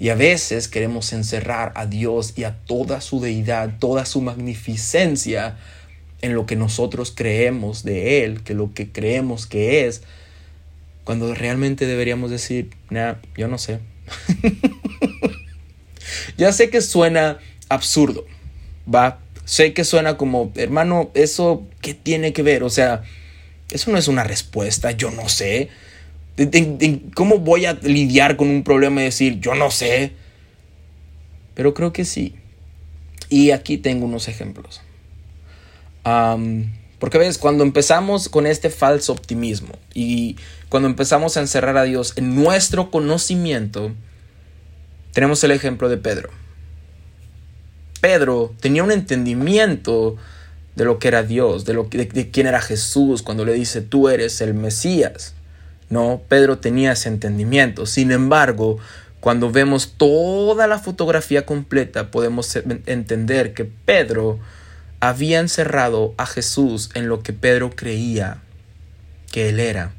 Y 0.02 0.10
a 0.10 0.16
veces 0.16 0.68
queremos 0.68 1.14
encerrar 1.14 1.74
a 1.76 1.86
Dios 1.86 2.34
y 2.36 2.44
a 2.44 2.58
toda 2.58 3.02
su 3.02 3.20
deidad, 3.20 3.78
toda 3.78 4.04
su 4.06 4.20
magnificencia 4.20 5.60
en 6.24 6.34
lo 6.34 6.48
que 6.48 6.56
nosotros 6.56 7.14
creemos 7.16 7.84
de 7.84 8.24
Él, 8.24 8.42
que 8.42 8.56
lo 8.56 8.74
que 8.74 8.92
creemos 8.92 9.46
que 9.46 9.86
es, 9.86 10.02
cuando 11.04 11.36
realmente 11.36 11.86
deberíamos 11.86 12.32
decir, 12.32 12.72
nah, 12.90 13.18
yo 13.38 13.48
no 13.48 13.60
sé. 13.60 13.78
ya 16.36 16.52
sé 16.52 16.72
que 16.72 16.82
suena 16.82 17.38
absurdo, 17.70 18.26
va, 18.92 19.20
sé 19.46 19.74
que 19.74 19.84
suena 19.84 20.18
como, 20.18 20.52
hermano, 20.56 21.12
eso, 21.14 21.68
¿qué 21.80 21.94
tiene 21.94 22.34
que 22.34 22.42
ver? 22.42 22.64
O 22.64 22.72
sea, 22.72 23.04
eso 23.70 23.92
no 23.92 24.00
es 24.00 24.08
una 24.08 24.24
respuesta, 24.24 24.90
yo 24.94 25.12
no 25.12 25.30
sé. 25.30 25.70
¿Cómo 27.16 27.40
voy 27.40 27.66
a 27.66 27.74
lidiar 27.74 28.38
con 28.38 28.50
un 28.50 28.64
problema 28.64 29.02
y 29.02 29.06
decir, 29.06 29.40
yo 29.40 29.54
no 29.56 29.70
sé? 29.72 30.14
Pero 31.54 31.74
creo 31.74 31.94
que 31.94 32.06
sí. 32.06 32.36
Y 33.30 33.52
aquí 33.52 33.78
tengo 33.78 34.06
unos 34.06 34.28
ejemplos. 34.28 34.82
porque 36.04 37.18
ves, 37.18 37.38
cuando 37.38 37.64
empezamos 37.64 38.30
con 38.30 38.46
este 38.48 38.70
falso 38.70 39.14
optimismo 39.14 39.74
y 39.94 40.36
cuando 40.70 40.88
empezamos 40.88 41.38
a 41.38 41.42
encerrar 41.42 41.78
a 41.78 41.84
Dios 41.84 42.14
en 42.16 42.36
nuestro 42.36 42.92
conocimiento, 42.92 43.92
tenemos 45.14 45.44
el 45.44 45.52
ejemplo 45.52 45.90
de 45.90 45.98
Pedro. 45.98 46.30
Pedro 48.02 48.54
tenía 48.60 48.84
un 48.84 48.92
entendimiento 48.92 50.18
de 50.76 50.86
lo 50.86 51.00
que 51.00 51.08
era 51.08 51.24
Dios, 51.24 51.66
de, 51.66 51.74
lo 51.74 51.84
de, 51.84 52.32
quién 52.32 52.48
era 52.48 52.62
Jesús, 52.62 53.22
cuando 53.22 53.46
le 53.46 53.54
dice, 53.54 53.82
tú 53.82 54.10
eres 54.10 54.42
el 54.42 54.54
Mesías. 54.54 55.36
No, 55.92 56.22
Pedro 56.28 56.58
tenía 56.58 56.94
ese 56.94 57.10
entendimiento. 57.10 57.86
Sin 57.86 58.12
embargo, 58.12 58.80
cuando 59.20 59.52
vemos 59.52 59.94
toda 59.98 60.66
la 60.66 60.80
fotografía 60.80 61.46
completa, 61.46 62.10
podemos 62.10 62.56
entender 62.56 63.54
que 63.54 63.66
Pedro 63.66 64.40
había 65.00 65.40
encerrado 65.40 66.16
a 66.18 66.26
Jesús 66.26 66.90
en 66.96 67.08
lo 67.08 67.22
que 67.22 67.34
Pedro 67.34 67.70
creía 67.76 68.42
que 69.32 69.50
él 69.50 69.60
era. 69.60 69.92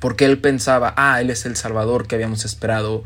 Porque 0.00 0.26
él 0.26 0.38
pensaba, 0.38 0.92
ah, 0.96 1.20
él 1.20 1.30
es 1.30 1.46
el 1.46 1.56
Salvador 1.56 2.06
que 2.06 2.16
habíamos 2.16 2.44
esperado 2.44 3.04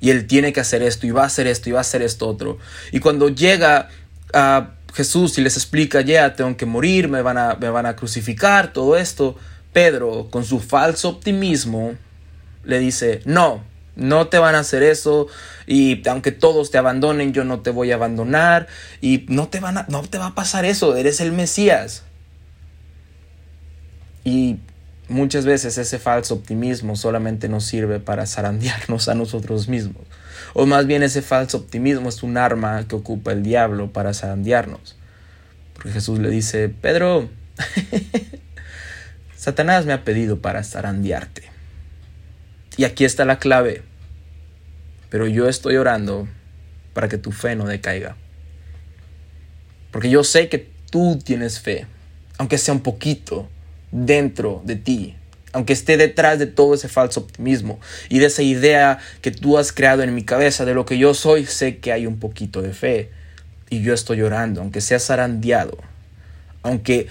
y 0.00 0.10
él 0.10 0.26
tiene 0.26 0.52
que 0.52 0.60
hacer 0.60 0.82
esto 0.82 1.06
y 1.06 1.10
va 1.10 1.24
a 1.24 1.26
hacer 1.26 1.46
esto 1.46 1.68
y 1.68 1.72
va 1.72 1.78
a 1.78 1.82
hacer 1.82 2.02
esto 2.02 2.28
otro. 2.28 2.58
Y 2.92 3.00
cuando 3.00 3.28
llega 3.28 3.88
a 4.32 4.70
Jesús 4.94 5.38
y 5.38 5.42
les 5.42 5.56
explica, 5.56 6.00
ya, 6.00 6.34
tengo 6.34 6.56
que 6.56 6.66
morir, 6.66 7.08
me 7.08 7.22
van, 7.22 7.36
a, 7.36 7.56
me 7.56 7.68
van 7.68 7.86
a 7.86 7.96
crucificar, 7.96 8.72
todo 8.72 8.96
esto. 8.96 9.36
Pedro, 9.78 10.26
con 10.28 10.44
su 10.44 10.58
falso 10.58 11.08
optimismo, 11.08 11.94
le 12.64 12.80
dice, 12.80 13.22
no, 13.26 13.62
no 13.94 14.26
te 14.26 14.38
van 14.38 14.56
a 14.56 14.58
hacer 14.58 14.82
eso 14.82 15.28
y 15.68 16.02
aunque 16.08 16.32
todos 16.32 16.72
te 16.72 16.78
abandonen, 16.78 17.32
yo 17.32 17.44
no 17.44 17.60
te 17.60 17.70
voy 17.70 17.92
a 17.92 17.94
abandonar 17.94 18.66
y 19.00 19.24
no 19.28 19.46
te, 19.46 19.60
van 19.60 19.78
a, 19.78 19.86
no 19.88 20.02
te 20.02 20.18
va 20.18 20.26
a 20.26 20.34
pasar 20.34 20.64
eso, 20.64 20.96
eres 20.96 21.20
el 21.20 21.30
Mesías. 21.30 22.02
Y 24.24 24.56
muchas 25.06 25.44
veces 25.44 25.78
ese 25.78 26.00
falso 26.00 26.34
optimismo 26.34 26.96
solamente 26.96 27.48
nos 27.48 27.64
sirve 27.64 28.00
para 28.00 28.26
zarandearnos 28.26 29.06
a 29.08 29.14
nosotros 29.14 29.68
mismos. 29.68 30.02
O 30.54 30.66
más 30.66 30.88
bien 30.88 31.04
ese 31.04 31.22
falso 31.22 31.56
optimismo 31.56 32.08
es 32.08 32.24
un 32.24 32.36
arma 32.36 32.88
que 32.88 32.96
ocupa 32.96 33.30
el 33.30 33.44
diablo 33.44 33.92
para 33.92 34.12
zarandearnos. 34.12 34.96
Porque 35.74 35.92
Jesús 35.92 36.18
le 36.18 36.30
dice, 36.30 36.68
Pedro, 36.68 37.28
Satanás 39.48 39.86
me 39.86 39.94
ha 39.94 40.04
pedido 40.04 40.40
para 40.40 40.62
zarandearte. 40.62 41.42
Y 42.76 42.84
aquí 42.84 43.06
está 43.06 43.24
la 43.24 43.38
clave. 43.38 43.82
Pero 45.08 45.26
yo 45.26 45.48
estoy 45.48 45.76
orando 45.76 46.28
para 46.92 47.08
que 47.08 47.16
tu 47.16 47.32
fe 47.32 47.56
no 47.56 47.64
decaiga. 47.64 48.14
Porque 49.90 50.10
yo 50.10 50.22
sé 50.22 50.50
que 50.50 50.68
tú 50.90 51.18
tienes 51.24 51.60
fe, 51.60 51.86
aunque 52.36 52.58
sea 52.58 52.74
un 52.74 52.82
poquito, 52.82 53.48
dentro 53.90 54.60
de 54.66 54.76
ti 54.76 55.16
aunque 55.52 55.72
esté 55.72 55.96
detrás 55.96 56.38
de 56.38 56.46
todo 56.46 56.74
ese 56.74 56.88
falso 56.88 57.20
optimismo 57.20 57.80
y 58.10 58.18
de 58.18 58.26
esa 58.26 58.42
idea 58.42 58.98
que 59.22 59.30
tú 59.30 59.56
has 59.56 59.72
creado 59.72 60.02
en 60.02 60.14
mi 60.14 60.22
cabeza 60.22 60.66
de 60.66 60.74
lo 60.74 60.84
que 60.84 60.98
yo 60.98 61.14
soy, 61.14 61.46
sé 61.46 61.78
que 61.78 61.90
hay 61.90 62.06
un 62.06 62.18
poquito 62.18 62.60
de 62.60 62.74
fe. 62.74 63.10
Y 63.70 63.80
yo 63.82 63.94
estoy 63.94 64.18
llorando, 64.18 64.60
aunque 64.60 64.82
seas 64.82 65.06
zarandeado, 65.06 65.78
aunque, 66.62 67.06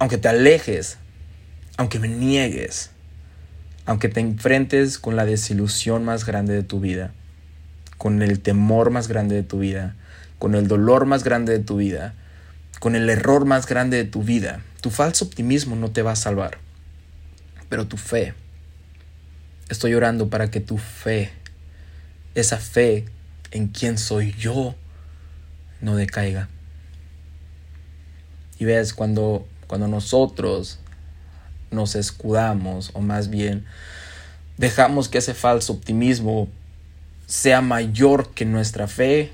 aunque 0.00 0.18
te 0.18 0.28
alejes, 0.28 0.98
aunque 1.78 1.98
me 1.98 2.08
niegues, 2.08 2.90
aunque 3.86 4.10
te 4.10 4.20
enfrentes 4.20 4.98
con 4.98 5.16
la 5.16 5.24
desilusión 5.24 6.04
más 6.04 6.26
grande 6.26 6.52
de 6.52 6.62
tu 6.62 6.80
vida, 6.80 7.14
con 7.96 8.20
el 8.20 8.40
temor 8.40 8.90
más 8.90 9.08
grande 9.08 9.34
de 9.34 9.42
tu 9.42 9.60
vida, 9.60 9.96
con 10.38 10.54
el 10.54 10.68
dolor 10.68 11.06
más 11.06 11.24
grande 11.24 11.52
de 11.54 11.64
tu 11.64 11.78
vida, 11.78 12.12
con 12.80 12.94
el 12.94 13.08
error 13.08 13.46
más 13.46 13.66
grande 13.66 13.96
de 13.96 14.04
tu 14.04 14.22
vida, 14.22 14.60
tu 14.82 14.90
falso 14.90 15.24
optimismo 15.24 15.74
no 15.74 15.90
te 15.90 16.02
va 16.02 16.12
a 16.12 16.16
salvar 16.16 16.58
pero 17.68 17.86
tu 17.86 17.96
fe. 17.96 18.34
Estoy 19.68 19.94
orando 19.94 20.28
para 20.28 20.50
que 20.50 20.60
tu 20.60 20.78
fe, 20.78 21.30
esa 22.34 22.58
fe 22.58 23.04
en 23.50 23.68
quién 23.68 23.98
soy 23.98 24.32
yo, 24.32 24.74
no 25.80 25.96
decaiga. 25.96 26.48
Y 28.58 28.64
ves, 28.64 28.94
cuando, 28.94 29.46
cuando 29.66 29.88
nosotros 29.88 30.80
nos 31.70 31.94
escudamos, 31.94 32.90
o 32.94 33.00
más 33.00 33.30
bien 33.30 33.64
dejamos 34.56 35.08
que 35.08 35.18
ese 35.18 35.34
falso 35.34 35.72
optimismo 35.72 36.48
sea 37.26 37.60
mayor 37.60 38.30
que 38.30 38.44
nuestra 38.44 38.88
fe, 38.88 39.32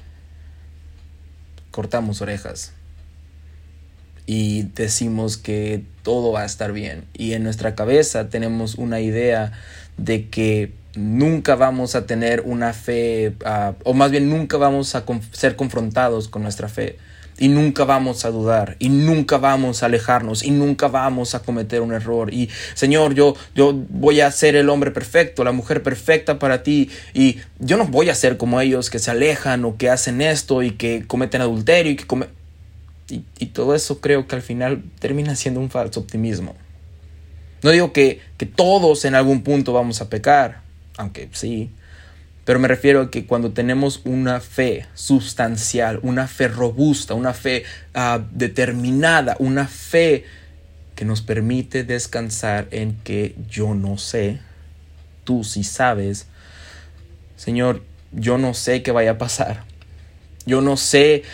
cortamos 1.71 2.21
orejas 2.21 2.73
y 4.27 4.63
decimos 4.75 5.37
que 5.37 5.85
todo 6.03 6.33
va 6.33 6.43
a 6.43 6.47
estar 6.47 6.73
bien. 6.73 7.05
Y 7.13 7.33
en 7.33 7.43
nuestra 7.43 7.75
cabeza 7.75 8.29
tenemos 8.29 8.77
una 8.77 9.01
idea 9.01 9.53
de 9.97 10.29
que 10.29 10.73
nunca 10.95 11.57
vamos 11.57 11.95
a 11.95 12.07
tener 12.07 12.43
una 12.43 12.73
fe, 12.73 13.35
ah, 13.45 13.75
o 13.85 13.95
más 13.95 14.11
bien 14.11 14.29
nunca 14.31 14.57
vamos 14.57 14.95
a 14.95 15.05
ser 15.33 15.57
confrontados 15.57 16.29
con 16.29 16.43
nuestra 16.43 16.69
fe. 16.69 16.99
Y 17.39 17.49
nunca 17.49 17.85
vamos 17.85 18.25
a 18.25 18.31
dudar, 18.31 18.77
y 18.79 18.89
nunca 18.91 19.39
vamos 19.39 19.83
a 19.83 19.87
alejarnos, 19.87 20.45
y 20.45 20.53
nunca 20.53 20.87
vamos 20.87 21.35
a 21.35 21.41
cometer 21.43 21.81
un 21.81 21.93
error. 21.93 22.33
Y 22.33 22.49
Señor, 22.75 23.15
yo, 23.15 23.35
yo 23.57 23.73
voy 23.89 24.21
a 24.21 24.31
ser 24.31 24.55
el 24.55 24.69
hombre 24.69 24.93
perfecto, 24.93 25.43
la 25.43 25.51
mujer 25.51 25.83
perfecta 25.83 26.39
para 26.39 26.63
ti. 26.63 26.91
Y 27.13 27.39
yo 27.59 27.77
no 27.77 27.87
voy 27.87 28.09
a 28.09 28.15
ser 28.15 28.37
como 28.37 28.61
ellos 28.61 28.89
que 28.89 29.01
se 29.01 29.11
alejan 29.11 29.65
o 29.65 29.77
que 29.77 29.91
hacen 29.91 30.21
esto 30.21 30.63
y 30.63 30.73
que 30.73 31.05
cometen 31.07 31.41
adulterio 31.41 31.93
y 31.93 31.97
que 31.97 32.07
y, 33.09 33.47
todo 33.47 33.75
eso 33.75 34.01
creo 34.01 34.27
que 34.27 34.37
al 34.37 34.43
final 34.43 34.83
termina 34.99 35.37
siendo 35.37 35.61
un 35.61 35.71
falso 35.71 36.01
optimismo. 36.01 36.55
No 37.63 37.71
digo 37.71 37.93
que, 37.93 38.21
que 38.37 38.47
todos 38.47 39.05
en 39.05 39.15
algún 39.15 39.43
punto 39.43 39.73
vamos 39.73 40.01
a 40.01 40.09
pecar, 40.09 40.63
aunque 40.97 41.29
sí, 41.33 41.71
pero 42.45 42.59
me 42.59 42.69
refiero 42.69 43.01
a 43.01 43.11
que 43.11 43.27
cuando 43.27 43.53
tenemos 43.53 44.03
una 44.05 44.41
fe 44.41 44.87
sustancial, 44.95 45.99
una 46.03 46.29
fe 46.29 46.49
robusta, 46.49 47.15
una 47.15 47.33
fe 47.33 47.65
uh, 47.95 48.23
determinada, 48.33 49.37
una 49.39 49.67
fe 49.67 50.25
que 50.95 51.05
nos 51.05 51.23
permite 51.23 51.85
descansar 51.85 52.69
en 52.71 52.97
que 53.03 53.35
yo 53.49 53.75
no 53.75 53.99
sé, 53.99 54.41
tú 55.25 55.43
sí 55.43 55.65
sabes, 55.65 56.27
Señor, 57.37 57.83
yo 58.13 58.39
no 58.39 58.55
sé 58.55 58.83
qué 58.83 58.93
vaya 58.93 59.13
a 59.13 59.19
pasar. 59.19 59.65
Yo 60.47 60.61
no 60.61 60.77
sé 60.77 61.25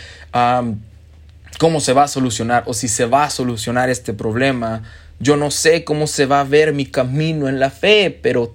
cómo 1.58 1.80
se 1.80 1.92
va 1.92 2.04
a 2.04 2.08
solucionar 2.08 2.62
o 2.66 2.74
si 2.74 2.88
se 2.88 3.04
va 3.04 3.24
a 3.24 3.30
solucionar 3.30 3.90
este 3.90 4.12
problema. 4.14 4.82
Yo 5.18 5.36
no 5.36 5.50
sé 5.50 5.84
cómo 5.84 6.06
se 6.06 6.26
va 6.26 6.40
a 6.40 6.44
ver 6.44 6.72
mi 6.72 6.86
camino 6.86 7.48
en 7.48 7.60
la 7.60 7.70
fe, 7.70 8.16
pero 8.22 8.54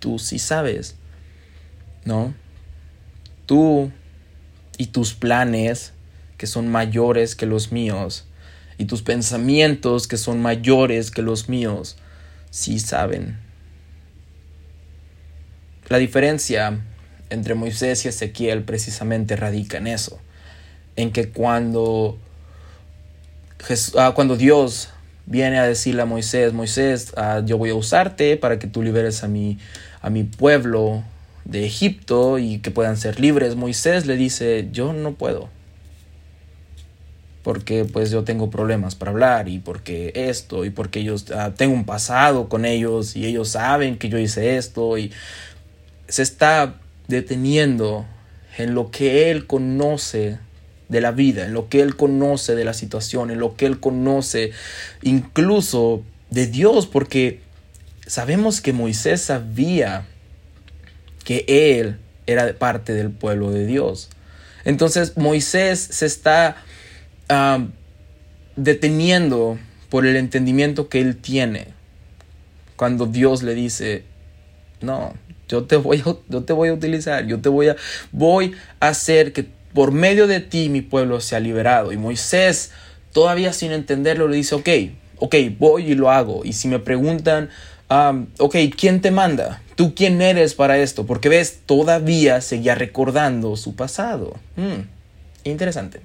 tú 0.00 0.18
sí 0.18 0.38
sabes. 0.38 0.96
¿No? 2.04 2.34
Tú 3.46 3.90
y 4.78 4.86
tus 4.86 5.14
planes 5.14 5.92
que 6.38 6.46
son 6.46 6.68
mayores 6.68 7.34
que 7.34 7.46
los 7.46 7.72
míos 7.72 8.26
y 8.78 8.86
tus 8.86 9.02
pensamientos 9.02 10.08
que 10.08 10.16
son 10.16 10.42
mayores 10.42 11.10
que 11.10 11.22
los 11.22 11.48
míos, 11.48 11.96
sí 12.50 12.80
saben. 12.80 13.38
La 15.88 15.98
diferencia 15.98 16.80
entre 17.30 17.54
Moisés 17.54 18.04
y 18.04 18.08
Ezequiel 18.08 18.62
precisamente 18.62 19.36
radica 19.36 19.78
en 19.78 19.86
eso, 19.86 20.18
en 20.96 21.12
que 21.12 21.28
cuando, 21.28 22.18
ah, 23.96 24.12
cuando 24.14 24.36
Dios 24.36 24.90
viene 25.26 25.58
a 25.58 25.64
decirle 25.64 26.02
a 26.02 26.06
Moisés, 26.06 26.52
Moisés, 26.52 27.12
ah, 27.16 27.42
yo 27.44 27.58
voy 27.58 27.70
a 27.70 27.74
usarte 27.74 28.36
para 28.36 28.58
que 28.58 28.66
tú 28.66 28.82
liberes 28.82 29.22
a 29.22 29.28
mi, 29.28 29.58
a 30.00 30.10
mi 30.10 30.24
pueblo 30.24 31.04
de 31.44 31.66
Egipto 31.66 32.38
y 32.38 32.58
que 32.58 32.70
puedan 32.70 32.96
ser 32.96 33.20
libres, 33.20 33.56
Moisés 33.56 34.06
le 34.06 34.16
dice, 34.16 34.68
yo 34.72 34.92
no 34.92 35.14
puedo. 35.14 35.48
Porque 37.42 37.84
pues 37.84 38.10
yo 38.10 38.22
tengo 38.22 38.50
problemas 38.50 38.94
para 38.94 39.10
hablar 39.10 39.48
y 39.48 39.58
porque 39.58 40.12
esto 40.14 40.64
y 40.64 40.70
porque 40.70 41.00
ellos 41.00 41.26
ah, 41.32 41.52
tengo 41.56 41.74
un 41.74 41.84
pasado 41.84 42.48
con 42.48 42.64
ellos 42.64 43.16
y 43.16 43.26
ellos 43.26 43.48
saben 43.48 43.98
que 43.98 44.08
yo 44.08 44.18
hice 44.18 44.56
esto 44.56 44.96
y 44.96 45.10
se 46.06 46.22
está 46.22 46.76
deteniendo 47.08 48.06
en 48.58 48.74
lo 48.74 48.92
que 48.92 49.30
él 49.30 49.46
conoce 49.48 50.38
de 50.88 51.00
la 51.00 51.10
vida, 51.10 51.46
en 51.46 51.54
lo 51.54 51.68
que 51.68 51.80
él 51.80 51.96
conoce 51.96 52.54
de 52.54 52.64
la 52.64 52.74
situación, 52.74 53.30
en 53.30 53.40
lo 53.40 53.56
que 53.56 53.66
él 53.66 53.80
conoce 53.80 54.52
incluso 55.02 56.02
de 56.30 56.46
Dios, 56.46 56.86
porque 56.86 57.40
sabemos 58.06 58.60
que 58.60 58.72
Moisés 58.72 59.22
sabía 59.22 60.06
que 61.22 61.44
él 61.48 61.98
era 62.26 62.52
parte 62.54 62.92
del 62.92 63.10
pueblo 63.10 63.50
de 63.50 63.66
Dios. 63.66 64.10
Entonces 64.64 65.16
Moisés 65.16 65.80
se 65.80 66.06
está 66.06 66.56
ah, 67.28 67.64
deteniendo 68.56 69.58
por 69.88 70.06
el 70.06 70.16
entendimiento 70.16 70.88
que 70.88 71.00
él 71.00 71.16
tiene 71.16 71.68
cuando 72.76 73.06
Dios 73.06 73.42
le 73.42 73.54
dice, 73.54 74.04
no, 74.80 75.14
yo 75.48 75.64
te 75.64 75.76
voy 75.76 75.98
a, 76.00 76.16
yo 76.28 76.42
te 76.44 76.52
voy 76.52 76.68
a 76.68 76.72
utilizar, 76.72 77.26
yo 77.26 77.40
te 77.40 77.48
voy 77.48 77.68
a, 77.68 77.76
voy 78.10 78.54
a 78.80 78.88
hacer 78.88 79.32
que 79.32 79.46
por 79.72 79.92
medio 79.92 80.26
de 80.26 80.40
ti 80.40 80.68
mi 80.68 80.80
pueblo 80.80 81.20
sea 81.20 81.40
liberado. 81.40 81.92
Y 81.92 81.96
Moisés, 81.96 82.72
todavía 83.12 83.52
sin 83.52 83.72
entenderlo, 83.72 84.28
le 84.28 84.36
dice, 84.36 84.54
ok, 84.54 84.68
ok, 85.18 85.34
voy 85.58 85.92
y 85.92 85.94
lo 85.94 86.10
hago. 86.10 86.44
Y 86.44 86.54
si 86.54 86.68
me 86.68 86.78
preguntan, 86.78 87.50
um, 87.92 88.26
ok, 88.38 88.56
¿quién 88.76 89.00
te 89.00 89.10
manda? 89.10 89.62
¿Tú 89.74 89.94
quién 89.94 90.20
eres 90.22 90.54
para 90.54 90.78
esto? 90.78 91.06
Porque 91.06 91.28
ves, 91.28 91.60
todavía 91.66 92.40
seguía 92.40 92.74
recordando 92.74 93.56
su 93.56 93.74
pasado. 93.74 94.38
Hmm, 94.56 94.82
interesante. 95.44 96.00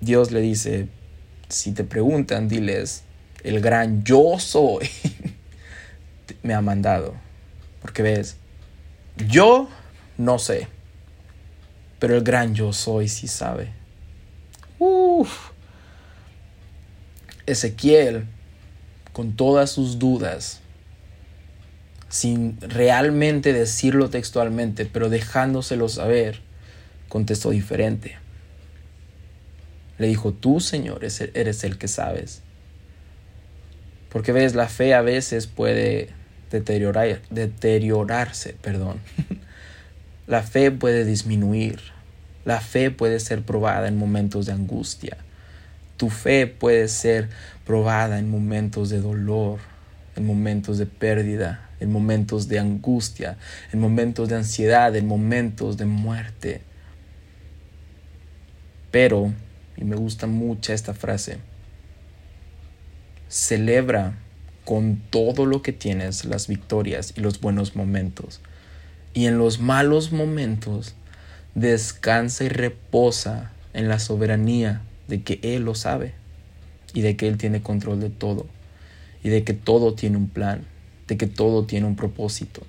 Dios 0.00 0.30
le 0.30 0.40
dice, 0.40 0.88
si 1.48 1.72
te 1.72 1.84
preguntan, 1.84 2.48
diles, 2.48 3.02
el 3.42 3.60
gran 3.60 4.04
yo 4.04 4.38
soy 4.38 4.88
me 6.42 6.54
ha 6.54 6.60
mandado. 6.60 7.14
Porque 7.80 8.02
ves, 8.02 8.36
yo 9.28 9.68
no 10.16 10.38
sé, 10.38 10.68
pero 11.98 12.16
el 12.16 12.22
gran 12.22 12.54
yo 12.54 12.72
soy 12.72 13.08
sí 13.08 13.28
sabe. 13.28 13.72
Uf. 14.78 15.50
Ezequiel, 17.46 18.26
con 19.18 19.32
todas 19.32 19.72
sus 19.72 19.98
dudas, 19.98 20.60
sin 22.08 22.56
realmente 22.60 23.52
decirlo 23.52 24.10
textualmente, 24.10 24.86
pero 24.86 25.08
dejándoselo 25.08 25.88
saber, 25.88 26.38
contestó 27.08 27.50
diferente. 27.50 28.16
Le 29.98 30.06
dijo, 30.06 30.32
tú, 30.32 30.60
Señor, 30.60 31.00
eres 31.02 31.64
el 31.64 31.78
que 31.78 31.88
sabes. 31.88 32.42
Porque 34.08 34.30
ves, 34.30 34.54
la 34.54 34.68
fe 34.68 34.94
a 34.94 35.02
veces 35.02 35.48
puede 35.48 36.10
deteriorar, 36.52 37.20
deteriorarse, 37.28 38.54
perdón. 38.62 39.00
la 40.28 40.44
fe 40.44 40.70
puede 40.70 41.04
disminuir. 41.04 41.80
La 42.44 42.60
fe 42.60 42.92
puede 42.92 43.18
ser 43.18 43.42
probada 43.42 43.88
en 43.88 43.96
momentos 43.96 44.46
de 44.46 44.52
angustia. 44.52 45.16
Tu 45.98 46.10
fe 46.10 46.46
puede 46.46 46.88
ser 46.88 47.28
probada 47.66 48.20
en 48.20 48.30
momentos 48.30 48.88
de 48.88 49.00
dolor, 49.00 49.58
en 50.16 50.24
momentos 50.24 50.78
de 50.78 50.86
pérdida, 50.86 51.68
en 51.80 51.90
momentos 51.90 52.48
de 52.48 52.60
angustia, 52.60 53.36
en 53.72 53.80
momentos 53.80 54.28
de 54.28 54.36
ansiedad, 54.36 54.94
en 54.94 55.06
momentos 55.08 55.76
de 55.76 55.86
muerte. 55.86 56.62
Pero, 58.92 59.32
y 59.76 59.84
me 59.84 59.96
gusta 59.96 60.28
mucho 60.28 60.72
esta 60.72 60.94
frase, 60.94 61.38
celebra 63.28 64.14
con 64.64 65.02
todo 65.10 65.46
lo 65.46 65.62
que 65.62 65.72
tienes 65.72 66.24
las 66.24 66.46
victorias 66.46 67.12
y 67.16 67.20
los 67.22 67.40
buenos 67.40 67.74
momentos. 67.74 68.40
Y 69.14 69.26
en 69.26 69.36
los 69.36 69.58
malos 69.58 70.12
momentos, 70.12 70.94
descansa 71.56 72.44
y 72.44 72.48
reposa 72.50 73.50
en 73.74 73.88
la 73.88 73.98
soberanía 73.98 74.82
de 75.08 75.22
que 75.22 75.40
Él 75.42 75.64
lo 75.64 75.74
sabe 75.74 76.14
y 76.94 77.00
de 77.00 77.16
que 77.16 77.26
Él 77.26 77.36
tiene 77.36 77.62
control 77.62 78.00
de 78.00 78.10
todo 78.10 78.46
y 79.24 79.30
de 79.30 79.42
que 79.42 79.54
todo 79.54 79.94
tiene 79.94 80.16
un 80.16 80.28
plan 80.28 80.64
de 81.08 81.16
que 81.16 81.26
todo 81.26 81.64
tiene 81.64 81.86
un 81.86 81.96
propósito, 81.96 82.62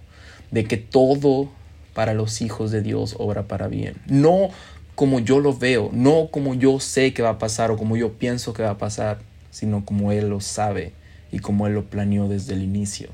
de 0.49 0.63
que 0.63 0.77
todo 0.77 1.49
para 1.93 2.13
los 2.13 2.41
hijos 2.41 2.71
de 2.71 2.81
Dios 2.81 3.15
obra 3.19 3.43
para 3.43 3.67
bien. 3.67 3.95
No 4.07 4.49
como 4.95 5.19
yo 5.19 5.39
lo 5.39 5.55
veo, 5.55 5.91
no 5.93 6.29
como 6.31 6.55
yo 6.55 6.79
sé 6.79 7.13
que 7.13 7.21
va 7.21 7.31
a 7.31 7.37
pasar 7.37 7.69
o 7.69 7.77
como 7.77 7.95
yo 7.95 8.13
pienso 8.13 8.53
que 8.53 8.63
va 8.63 8.71
a 8.71 8.77
pasar, 8.77 9.19
sino 9.51 9.85
como 9.85 10.11
Él 10.11 10.29
lo 10.29 10.39
sabe 10.39 10.93
y 11.31 11.39
como 11.39 11.67
Él 11.67 11.73
lo 11.73 11.85
planeó 11.85 12.27
desde 12.27 12.53
el 12.53 12.63
inicio. 12.63 13.09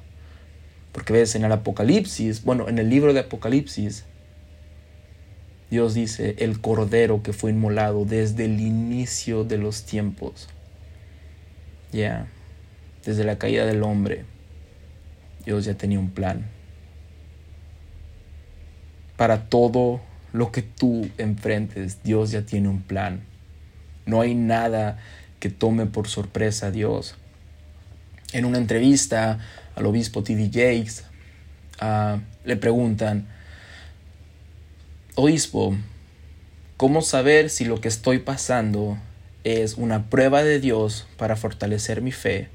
Porque 0.91 1.11
ves, 1.11 1.35
en 1.35 1.43
el 1.43 1.51
Apocalipsis, 1.51 2.43
bueno, 2.43 2.69
en 2.69 2.79
el 2.79 2.89
libro 2.89 3.13
de 3.13 3.19
Apocalipsis, 3.19 4.05
Dios 5.75 5.93
dice, 5.93 6.35
el 6.37 6.61
cordero 6.61 7.21
que 7.21 7.33
fue 7.33 7.51
inmolado 7.51 8.05
desde 8.05 8.45
el 8.45 8.61
inicio 8.61 9.43
de 9.43 9.57
los 9.57 9.83
tiempos. 9.83 10.47
Ya, 11.91 12.27
desde 13.03 13.25
la 13.25 13.37
caída 13.37 13.65
del 13.65 13.83
hombre 13.83 14.23
Dios 15.45 15.65
ya 15.65 15.73
tenía 15.73 15.99
un 15.99 16.11
plan. 16.11 16.45
Para 19.17 19.49
todo 19.49 19.99
lo 20.31 20.53
que 20.53 20.61
tú 20.61 21.09
enfrentes, 21.17 22.01
Dios 22.03 22.31
ya 22.31 22.43
tiene 22.43 22.69
un 22.69 22.81
plan. 22.81 23.25
No 24.05 24.21
hay 24.21 24.33
nada 24.33 24.97
que 25.41 25.49
tome 25.49 25.87
por 25.87 26.07
sorpresa 26.07 26.67
a 26.67 26.71
Dios. 26.71 27.17
En 28.31 28.45
una 28.45 28.59
entrevista 28.59 29.39
al 29.75 29.85
obispo 29.87 30.23
T.D. 30.23 30.45
Jakes, 30.45 31.03
ah, 31.81 32.19
le 32.45 32.55
preguntan, 32.55 33.34
obispo, 35.15 35.75
¿cómo 36.77 37.01
saber 37.01 37.49
si 37.49 37.65
lo 37.65 37.81
que 37.81 37.87
estoy 37.87 38.19
pasando 38.19 38.97
es 39.45 39.75
una 39.75 40.09
prueba 40.09 40.43
de 40.43 40.59
Dios 40.59 41.07
para 41.17 41.35
fortalecer 41.35 42.01
mi 42.01 42.11
fe 42.11 42.49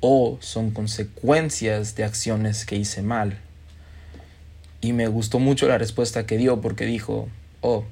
o 0.00 0.36
son 0.40 0.72
consecuencias 0.72 1.94
de 1.94 2.04
acciones 2.04 2.66
que 2.66 2.76
hice 2.76 3.02
mal. 3.02 3.38
Y 4.80 4.92
me 4.92 5.06
gustó 5.06 5.38
mucho 5.38 5.68
la 5.68 5.78
respuesta 5.78 6.26
que 6.26 6.36
dio 6.36 6.60
porque 6.60 6.84
dijo, 6.84 7.28
oh, 7.62 7.84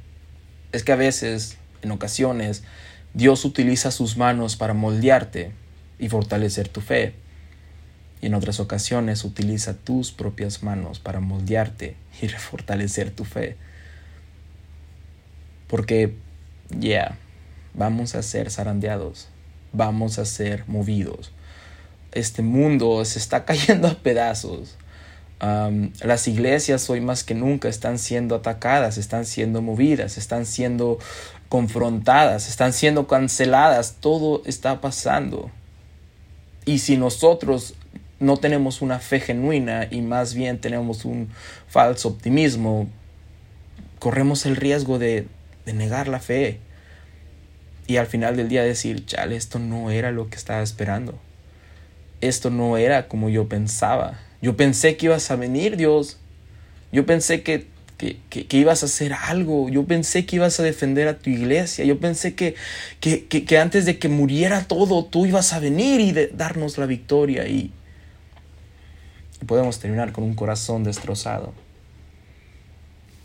es 0.73 0.83
que 0.83 0.93
a 0.93 0.97
veces, 0.97 1.57
en 1.83 1.93
ocasiones, 1.93 2.65
Dios 3.15 3.45
utiliza 3.45 3.93
sus 3.93 4.17
manos 4.17 4.57
para 4.57 4.75
moldearte 4.75 5.53
y 6.01 6.09
fortalecer 6.09 6.69
tu 6.69 6.81
fe. 6.81 7.15
Y 8.21 8.27
en 8.27 8.35
otras 8.35 8.59
ocasiones 8.61 9.25
utiliza 9.25 9.75
tus 9.75 10.13
propias 10.13 10.65
manos 10.65 10.99
para 10.99 11.21
moldearte 11.21 11.97
y 12.21 12.29
fortalecer 12.29 13.11
tu 13.11 13.25
fe. 13.25 13.57
Porque, 15.73 16.15
ya, 16.69 17.19
vamos 17.75 18.15
a 18.15 18.23
ser 18.23 18.49
zarandeados, 18.49 19.27
vamos 19.73 20.21
a 20.21 20.25
ser 20.25 20.63
movidos 20.69 21.33
este 22.13 22.43
mundo 22.43 23.05
se 23.05 23.19
está 23.19 23.45
cayendo 23.47 23.89
a 23.89 23.95
pedazos. 23.95 24.77
las 25.41 26.29
iglesias 26.29 26.89
hoy 26.89 27.01
más 27.01 27.25
que 27.25 27.35
nunca 27.35 27.69
están 27.69 27.99
siendo 27.99 28.37
atacadas, 28.37 28.97
están 28.97 29.27
siendo 29.27 29.61
movidas, 29.61 30.17
están 30.17 30.47
siendo 30.47 30.99
confrontadas, 31.49 32.49
están 32.49 32.73
siendo 32.73 33.09
canceladas, 33.09 33.97
todo 34.01 34.43
está 34.47 34.81
pasando. 34.81 35.51
Y 36.65 36.79
si 36.79 36.97
nosotros 36.97 37.75
no 38.21 38.37
tenemos 38.37 38.83
una 38.83 39.01
fe 39.01 39.19
genuina 39.19 39.89
y 39.91 40.01
más 40.01 40.33
bien 40.35 40.61
tenemos 40.61 41.05
un 41.05 41.29
falso 41.67 42.11
optimismo, 42.11 42.87
corremos 43.99 44.47
el 44.47 44.55
riesgo 44.55 45.01
de, 45.01 45.27
de 45.65 45.73
negar 45.73 46.09
la 46.09 46.21
fe 46.21 46.61
y 47.87 47.97
al 47.97 48.07
final 48.07 48.37
del 48.37 48.49
día 48.49 48.63
decir, 48.63 49.05
chale, 49.07 49.37
esto 49.37 49.59
no 49.59 49.91
era 49.91 50.13
lo 50.13 50.31
que 50.31 50.37
estaba 50.37 50.63
esperando. 50.63 51.19
Esto 52.21 52.51
no 52.51 52.77
era 52.77 53.09
como 53.09 53.29
yo 53.29 53.49
pensaba. 53.49 54.21
Yo 54.41 54.57
pensé 54.57 54.97
que 54.97 55.07
ibas 55.07 55.31
a 55.31 55.37
venir, 55.37 55.77
Dios. 55.77 56.19
Yo 56.93 57.05
pensé 57.05 57.43
que, 57.43 57.67
que, 57.99 58.19
que, 58.29 58.57
ibas 58.57 58.83
a 58.83 58.87
hacer 58.87 59.13
algo. 59.13 59.69
Yo 59.69 59.85
pensé 59.85 60.25
que 60.25 60.37
ibas 60.37 60.61
a 60.61 60.63
defender 60.63 61.09
a 61.09 61.19
tu 61.19 61.31
iglesia. 61.31 61.85
Yo 61.85 61.99
pensé 61.99 62.35
que, 62.35 62.55
que 63.01 63.59
antes 63.59 63.85
de 63.85 63.99
que 63.99 64.09
muriera 64.09 64.65
todo, 64.65 65.05
tú 65.05 65.27
ibas 65.27 65.53
a 65.53 65.59
venir 65.59 66.01
y 66.01 66.13
darnos 66.35 66.79
la 66.79 66.87
victoria. 66.87 67.49
Y, 67.49 67.73
y 69.41 69.45
podemos 69.45 69.81
terminar 69.81 70.13
con 70.13 70.23
un 70.25 70.35
corazón 70.35 70.85
destrozado. 70.85 71.53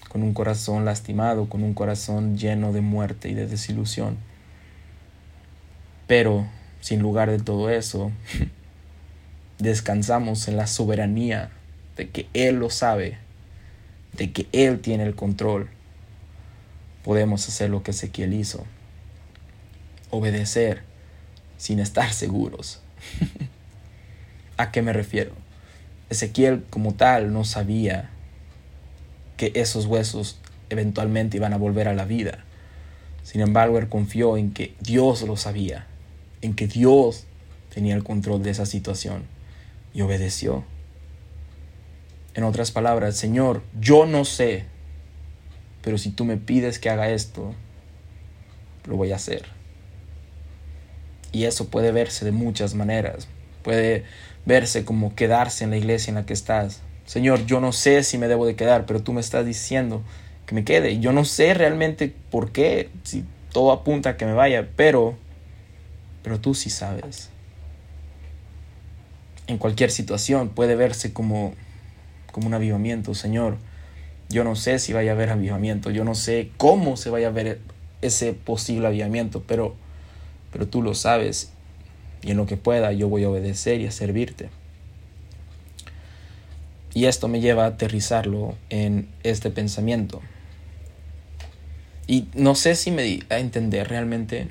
Con 0.10 0.24
un 0.24 0.34
corazón 0.34 0.86
lastimado, 0.86 1.50
con 1.50 1.63
un 1.63 1.74
corazón 1.74 2.38
lleno 2.38 2.72
de 2.72 2.82
muerte 2.82 3.30
y 3.30 3.34
de 3.34 3.48
desilusión. 3.48 4.17
Pero, 6.08 6.48
sin 6.80 7.02
lugar 7.02 7.30
de 7.30 7.39
todo 7.39 7.70
eso, 7.70 8.12
descansamos 9.60 10.48
en 10.48 10.58
la 10.58 10.67
soberanía 10.67 11.52
de 11.98 12.10
que 12.10 12.28
Él 12.34 12.56
lo 12.56 12.70
sabe, 12.70 13.17
de 14.13 14.32
que 14.32 14.48
Él 14.52 14.80
tiene 14.80 15.04
el 15.04 15.15
control. 15.15 15.70
Podemos 17.04 17.48
hacer 17.48 17.70
lo 17.70 17.84
que 17.84 17.91
Ezequiel 17.91 18.34
hizo, 18.34 18.65
obedecer 20.10 20.84
sin 21.58 21.80
estar 21.80 22.13
seguros. 22.13 22.82
¿A 24.58 24.72
qué 24.72 24.82
me 24.82 24.93
refiero? 24.93 25.34
Ezequiel 26.10 26.63
como 26.70 26.93
tal 26.93 27.34
no 27.34 27.43
sabía 27.43 28.10
que 29.38 29.52
esos 29.56 29.86
huesos 29.86 30.39
eventualmente 30.69 31.38
iban 31.38 31.54
a 31.54 31.58
volver 31.58 31.88
a 31.88 31.93
la 31.93 32.06
vida. 32.06 32.43
Sin 33.23 33.41
embargo, 33.41 33.78
él 33.78 33.88
confió 33.88 34.38
en 34.38 34.52
que 34.52 34.76
Dios 34.82 35.21
lo 35.21 35.38
sabía 35.38 35.88
en 36.41 36.56
que 36.56 36.67
Dios 36.67 37.26
tenía 37.73 37.95
el 37.95 38.04
control 38.04 38.43
de 38.43 38.52
esa 38.52 38.65
situación 38.65 39.23
y 39.93 40.02
obedeció. 40.02 40.63
En 42.34 42.43
otras 42.43 42.71
palabras, 42.71 43.15
Señor, 43.15 43.63
yo 43.80 44.06
no 44.06 44.26
sé, 44.26 44.65
pero 45.82 45.97
si 45.97 46.12
tú 46.12 46.26
me 46.26 46.38
pides 46.38 46.80
que 46.80 46.89
haga 46.89 47.10
esto, 47.10 47.54
lo 48.86 48.95
voy 48.95 49.12
a 49.12 49.15
hacer. 49.15 49.45
Y 51.32 51.45
eso 51.45 51.69
puede 51.69 51.91
verse 51.91 52.26
de 52.26 52.32
muchas 52.32 52.73
maneras. 52.73 53.28
Puede 53.63 54.06
verse 54.45 54.86
como 54.86 55.15
quedarse 55.15 55.63
en 55.63 55.71
la 55.71 55.78
iglesia 55.78 56.12
en 56.12 56.15
la 56.15 56.26
que 56.26 56.34
estás. 56.34 56.82
Señor, 57.08 57.48
yo 57.48 57.60
no 57.60 57.72
sé 57.72 58.04
si 58.04 58.20
me 58.20 58.28
debo 58.28 58.46
de 58.46 58.56
quedar, 58.56 58.86
pero 58.86 59.02
tú 59.02 59.13
me 59.13 59.22
estás 59.22 59.46
diciendo 59.46 60.04
que 60.46 60.54
me 60.54 60.63
quede. 60.63 61.00
Yo 61.00 61.12
no 61.12 61.26
sé 61.26 61.56
realmente 61.56 62.13
por 62.30 62.52
qué, 62.52 62.91
si 63.04 63.26
todo 63.52 63.72
apunta 63.72 64.12
a 64.12 64.17
que 64.17 64.28
me 64.28 64.34
vaya, 64.34 64.70
pero 64.76 65.15
pero 66.28 66.41
tú 66.41 66.54
sí 66.54 66.70
sabes. 66.70 67.30
En 69.48 69.58
cualquier 69.58 69.91
situación 69.91 70.50
puede 70.50 70.76
verse 70.76 71.13
como, 71.13 71.54
como 72.34 72.48
un 72.48 72.54
avivamiento, 72.54 73.13
Señor. 73.13 73.56
Yo 74.28 74.43
no 74.43 74.58
sé 74.58 74.78
si 74.80 74.91
vaya 74.91 75.12
a 75.12 75.15
haber 75.15 75.30
avivamiento, 75.30 75.89
yo 75.89 76.04
no 76.04 76.15
sé 76.15 76.52
cómo 76.58 76.98
se 76.98 77.10
vaya 77.10 77.30
a 77.30 77.32
ver 77.32 77.62
ese 78.02 78.34
posible 78.34 78.88
avivamiento, 78.88 79.41
pero, 79.48 79.74
pero 80.52 80.67
tú 80.67 80.82
lo 80.82 80.96
sabes 80.96 81.54
y 82.22 82.32
en 82.32 82.38
lo 82.38 82.46
que 82.46 82.58
pueda 82.58 82.91
yo 82.91 83.08
voy 83.08 83.24
a 83.24 83.30
obedecer 83.30 83.80
y 83.80 83.88
a 83.88 83.91
servirte. 83.91 84.50
Y 86.97 87.05
esto 87.05 87.27
me 87.27 87.41
lleva 87.41 87.65
a 87.65 87.67
aterrizarlo 87.67 88.55
en 88.71 89.07
este 89.21 89.51
pensamiento. 89.51 90.19
Y 92.07 92.25
no 92.33 92.55
sé 92.55 92.73
si 92.73 92.89
me 92.89 93.03
di 93.03 93.23
a 93.29 93.38
entender 93.38 93.88
realmente 93.88 94.47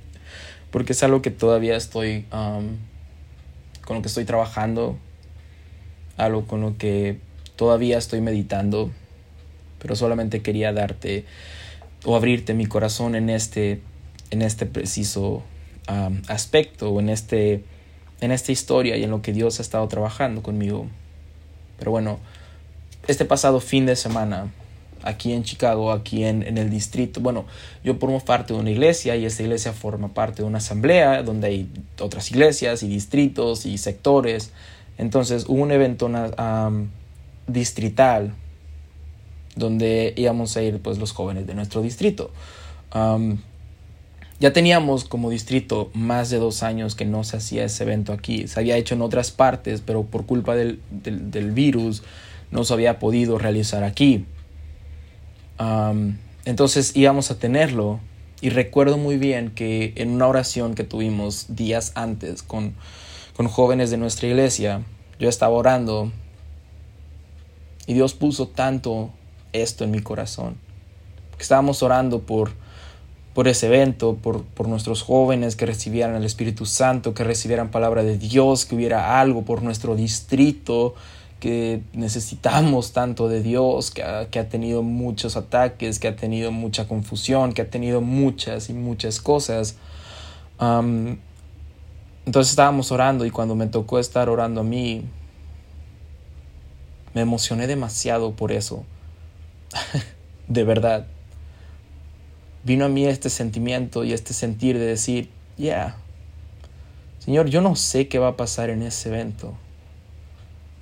porque 0.70 0.94
es 0.94 1.02
algo 1.02 1.20
que 1.20 1.30
todavía 1.30 1.76
estoy, 1.76 2.24
con 2.30 3.96
lo 3.96 4.00
que 4.00 4.08
estoy 4.08 4.24
trabajando, 4.24 4.96
algo 6.16 6.46
con 6.46 6.62
lo 6.62 6.78
que 6.78 7.18
todavía 7.54 7.98
estoy 7.98 8.22
meditando, 8.22 8.90
pero 9.78 9.94
solamente 9.94 10.40
quería 10.40 10.72
darte 10.72 11.26
o 12.06 12.16
abrirte 12.16 12.54
mi 12.54 12.64
corazón 12.64 13.14
en 13.14 13.28
este, 13.28 13.82
en 14.30 14.40
este 14.40 14.64
preciso 14.64 15.42
aspecto 16.28 16.92
o 16.92 17.00
en, 17.00 17.10
este, 17.10 17.62
en 18.22 18.32
esta 18.32 18.52
historia 18.52 18.96
y 18.96 19.04
en 19.04 19.10
lo 19.10 19.20
que 19.20 19.34
Dios 19.34 19.58
ha 19.58 19.62
estado 19.62 19.86
trabajando 19.86 20.42
conmigo. 20.42 20.88
Pero 21.78 21.90
bueno, 21.90 22.18
este 23.06 23.24
pasado 23.24 23.60
fin 23.60 23.86
de 23.86 23.96
semana 23.96 24.50
aquí 25.04 25.32
en 25.32 25.44
Chicago, 25.44 25.92
aquí 25.92 26.24
en, 26.24 26.42
el 26.58 26.70
distrito. 26.70 27.20
Bueno, 27.20 27.44
yo 27.84 27.94
formo 27.96 28.20
parte 28.20 28.54
de 28.54 28.60
una 28.60 28.70
iglesia 28.70 29.14
y 29.16 29.26
esta 29.26 29.42
iglesia 29.42 29.72
forma 29.72 30.08
parte 30.08 30.42
de 30.42 30.48
una 30.48 30.58
asamblea 30.58 31.22
donde 31.22 31.46
hay 31.48 31.68
otras 32.00 32.30
iglesias 32.30 32.82
y 32.82 32.88
distritos 32.88 33.66
y 33.66 33.78
sectores. 33.78 34.50
Entonces 34.98 35.44
hubo 35.46 35.62
un 35.62 35.72
evento 35.72 36.10
distrital 37.46 38.34
donde 39.56 40.14
íbamos 40.16 40.56
a 40.56 40.62
ir 40.62 40.80
pues 40.80 40.98
los 40.98 41.12
jóvenes 41.12 41.46
de 41.46 41.54
nuestro 41.54 41.82
distrito. 41.82 42.30
Ya 44.40 44.52
teníamos 44.52 45.04
como 45.04 45.30
distrito 45.30 45.90
más 45.94 46.30
de 46.30 46.38
dos 46.38 46.62
años 46.62 46.94
que 46.94 47.04
no 47.04 47.24
se 47.24 47.36
hacía 47.36 47.64
ese 47.64 47.84
evento 47.84 48.12
aquí. 48.12 48.48
Se 48.48 48.60
había 48.60 48.76
hecho 48.76 48.94
en 48.94 49.02
otras 49.02 49.30
partes, 49.30 49.80
pero 49.80 50.04
por 50.04 50.26
culpa 50.26 50.54
del, 50.54 50.80
del 50.90 51.52
virus 51.52 52.02
no 52.50 52.64
se 52.64 52.72
había 52.72 52.98
podido 52.98 53.38
realizar 53.38 53.84
aquí 53.84 54.26
entonces 56.44 56.96
íbamos 56.96 57.30
a 57.30 57.38
tenerlo 57.38 58.00
y 58.40 58.50
recuerdo 58.50 58.98
muy 58.98 59.16
bien 59.16 59.50
que 59.50 59.92
en 59.96 60.10
una 60.10 60.26
oración 60.26 60.74
que 60.74 60.84
tuvimos 60.84 61.56
días 61.56 61.92
antes 61.94 62.42
con, 62.42 62.74
con 63.36 63.48
jóvenes 63.48 63.90
de 63.90 63.96
nuestra 63.96 64.28
iglesia, 64.28 64.82
yo 65.18 65.28
estaba 65.28 65.54
orando 65.54 66.12
y 67.86 67.94
Dios 67.94 68.14
puso 68.14 68.48
tanto 68.48 69.10
esto 69.52 69.84
en 69.84 69.92
mi 69.92 70.00
corazón. 70.00 70.56
estábamos 71.38 71.82
orando 71.82 72.20
por, 72.20 72.52
por 73.34 73.48
ese 73.48 73.66
evento, 73.66 74.16
por, 74.22 74.44
por, 74.44 74.68
nuestros 74.68 75.02
jóvenes 75.02 75.56
que 75.56 75.66
recibieran 75.66 76.14
el 76.14 76.24
Espíritu 76.24 76.66
Santo, 76.66 77.14
que 77.14 77.24
recibieran 77.24 77.70
palabra 77.70 78.04
de 78.04 78.16
Dios, 78.16 78.64
que 78.64 78.76
hubiera 78.76 79.20
algo 79.20 79.42
por 79.42 79.62
nuestro 79.62 79.96
distrito, 79.96 80.94
que 81.44 81.82
necesitamos 81.92 82.92
tanto 82.92 83.28
de 83.28 83.42
Dios, 83.42 83.90
que 83.90 84.02
ha, 84.02 84.48
tenido 84.48 84.82
muchos 84.82 85.36
ataques, 85.36 85.98
que 85.98 86.08
ha 86.08 86.16
tenido 86.16 86.52
mucha 86.52 86.88
confusión, 86.88 87.52
que 87.52 87.60
ha 87.60 87.68
tenido 87.68 88.00
muchas 88.00 88.70
y 88.70 88.72
muchas 88.72 89.20
cosas. 89.20 89.76
entonces 90.58 92.50
estábamos 92.50 92.92
orando 92.92 93.26
y 93.26 93.30
cuando 93.30 93.54
me 93.56 93.66
tocó 93.66 93.98
estar 93.98 94.30
orando 94.30 94.62
a 94.62 94.64
mí, 94.64 95.02
me 97.12 97.20
emocioné 97.20 97.66
demasiado 97.66 98.32
por 98.32 98.50
eso. 98.50 98.84
de 100.48 100.64
verdad. 100.64 101.06
Vino 102.64 102.86
a 102.86 102.88
mí 102.88 103.06
este 103.06 103.30
sentimiento 103.30 104.04
y 104.04 104.12
este 104.12 104.32
sentir 104.32 104.78
de 104.78 104.86
decir, 104.86 105.28
yeah, 105.56 105.96
Señor, 107.18 107.48
yo 107.48 107.60
no 107.60 107.76
sé 107.76 108.08
qué 108.08 108.18
va 108.18 108.28
a 108.28 108.36
pasar 108.36 108.70
en 108.70 108.82
ese 108.82 109.10
evento 109.10 109.54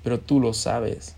pero 0.03 0.19
tú 0.19 0.39
lo 0.39 0.53
sabes. 0.53 1.15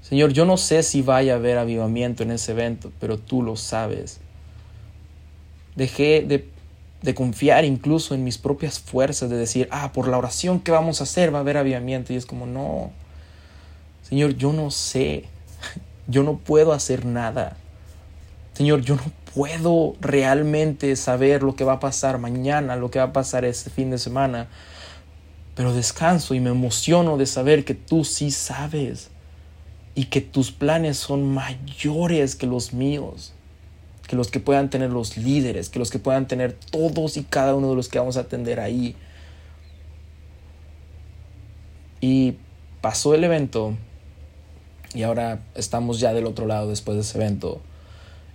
Señor, 0.00 0.32
yo 0.32 0.44
no 0.44 0.56
sé 0.56 0.82
si 0.82 1.02
vaya 1.02 1.34
a 1.34 1.36
haber 1.36 1.58
avivamiento 1.58 2.22
en 2.22 2.30
ese 2.30 2.52
evento, 2.52 2.90
pero 2.98 3.18
tú 3.18 3.42
lo 3.42 3.56
sabes. 3.56 4.20
Dejé 5.76 6.24
de, 6.26 6.48
de, 7.02 7.14
confiar 7.14 7.64
incluso 7.64 8.14
en 8.14 8.24
mis 8.24 8.38
propias 8.38 8.78
fuerzas, 8.78 9.30
de 9.30 9.36
decir, 9.36 9.68
ah, 9.70 9.92
por 9.92 10.08
la 10.08 10.18
oración 10.18 10.60
que 10.60 10.72
vamos 10.72 11.00
a 11.00 11.04
hacer 11.04 11.32
va 11.32 11.38
a 11.38 11.40
haber 11.40 11.56
avivamiento. 11.56 12.12
Y 12.12 12.16
es 12.16 12.26
como, 12.26 12.46
no, 12.46 12.90
Señor, 14.02 14.36
yo 14.36 14.52
no 14.52 14.70
sé, 14.70 15.24
yo 16.06 16.22
no 16.22 16.38
puedo 16.38 16.72
hacer 16.72 17.04
nada. 17.04 17.56
Señor, 18.54 18.82
yo 18.82 18.96
no 18.96 19.02
puedo 19.34 19.94
realmente 20.00 20.94
saber 20.96 21.42
lo 21.42 21.54
que 21.56 21.64
va 21.64 21.74
a 21.74 21.80
pasar 21.80 22.18
mañana, 22.18 22.76
lo 22.76 22.90
que 22.90 22.98
va 22.98 23.06
a 23.06 23.12
pasar 23.12 23.44
este 23.44 23.70
fin 23.70 23.90
de 23.90 23.98
semana 23.98 24.48
pero 25.54 25.72
descanso 25.72 26.34
y 26.34 26.40
me 26.40 26.50
emociono 26.50 27.16
de 27.16 27.26
saber 27.26 27.64
que 27.64 27.74
tú 27.74 28.04
sí 28.04 28.30
sabes 28.30 29.10
y 29.94 30.06
que 30.06 30.20
tus 30.20 30.50
planes 30.50 30.96
son 30.96 31.32
mayores 31.32 32.34
que 32.34 32.46
los 32.46 32.72
míos, 32.72 33.32
que 34.08 34.16
los 34.16 34.30
que 34.30 34.40
puedan 34.40 34.68
tener 34.68 34.90
los 34.90 35.16
líderes, 35.16 35.68
que 35.68 35.78
los 35.78 35.90
que 35.90 36.00
puedan 36.00 36.26
tener 36.26 36.54
todos 36.54 37.16
y 37.16 37.22
cada 37.22 37.54
uno 37.54 37.70
de 37.70 37.76
los 37.76 37.88
que 37.88 38.00
vamos 38.00 38.16
a 38.16 38.20
atender 38.20 38.58
ahí. 38.58 38.96
Y 42.00 42.34
pasó 42.80 43.14
el 43.14 43.22
evento 43.22 43.74
y 44.92 45.04
ahora 45.04 45.40
estamos 45.54 46.00
ya 46.00 46.12
del 46.12 46.26
otro 46.26 46.46
lado 46.46 46.68
después 46.68 46.96
de 46.96 47.02
ese 47.02 47.18
evento. 47.18 47.60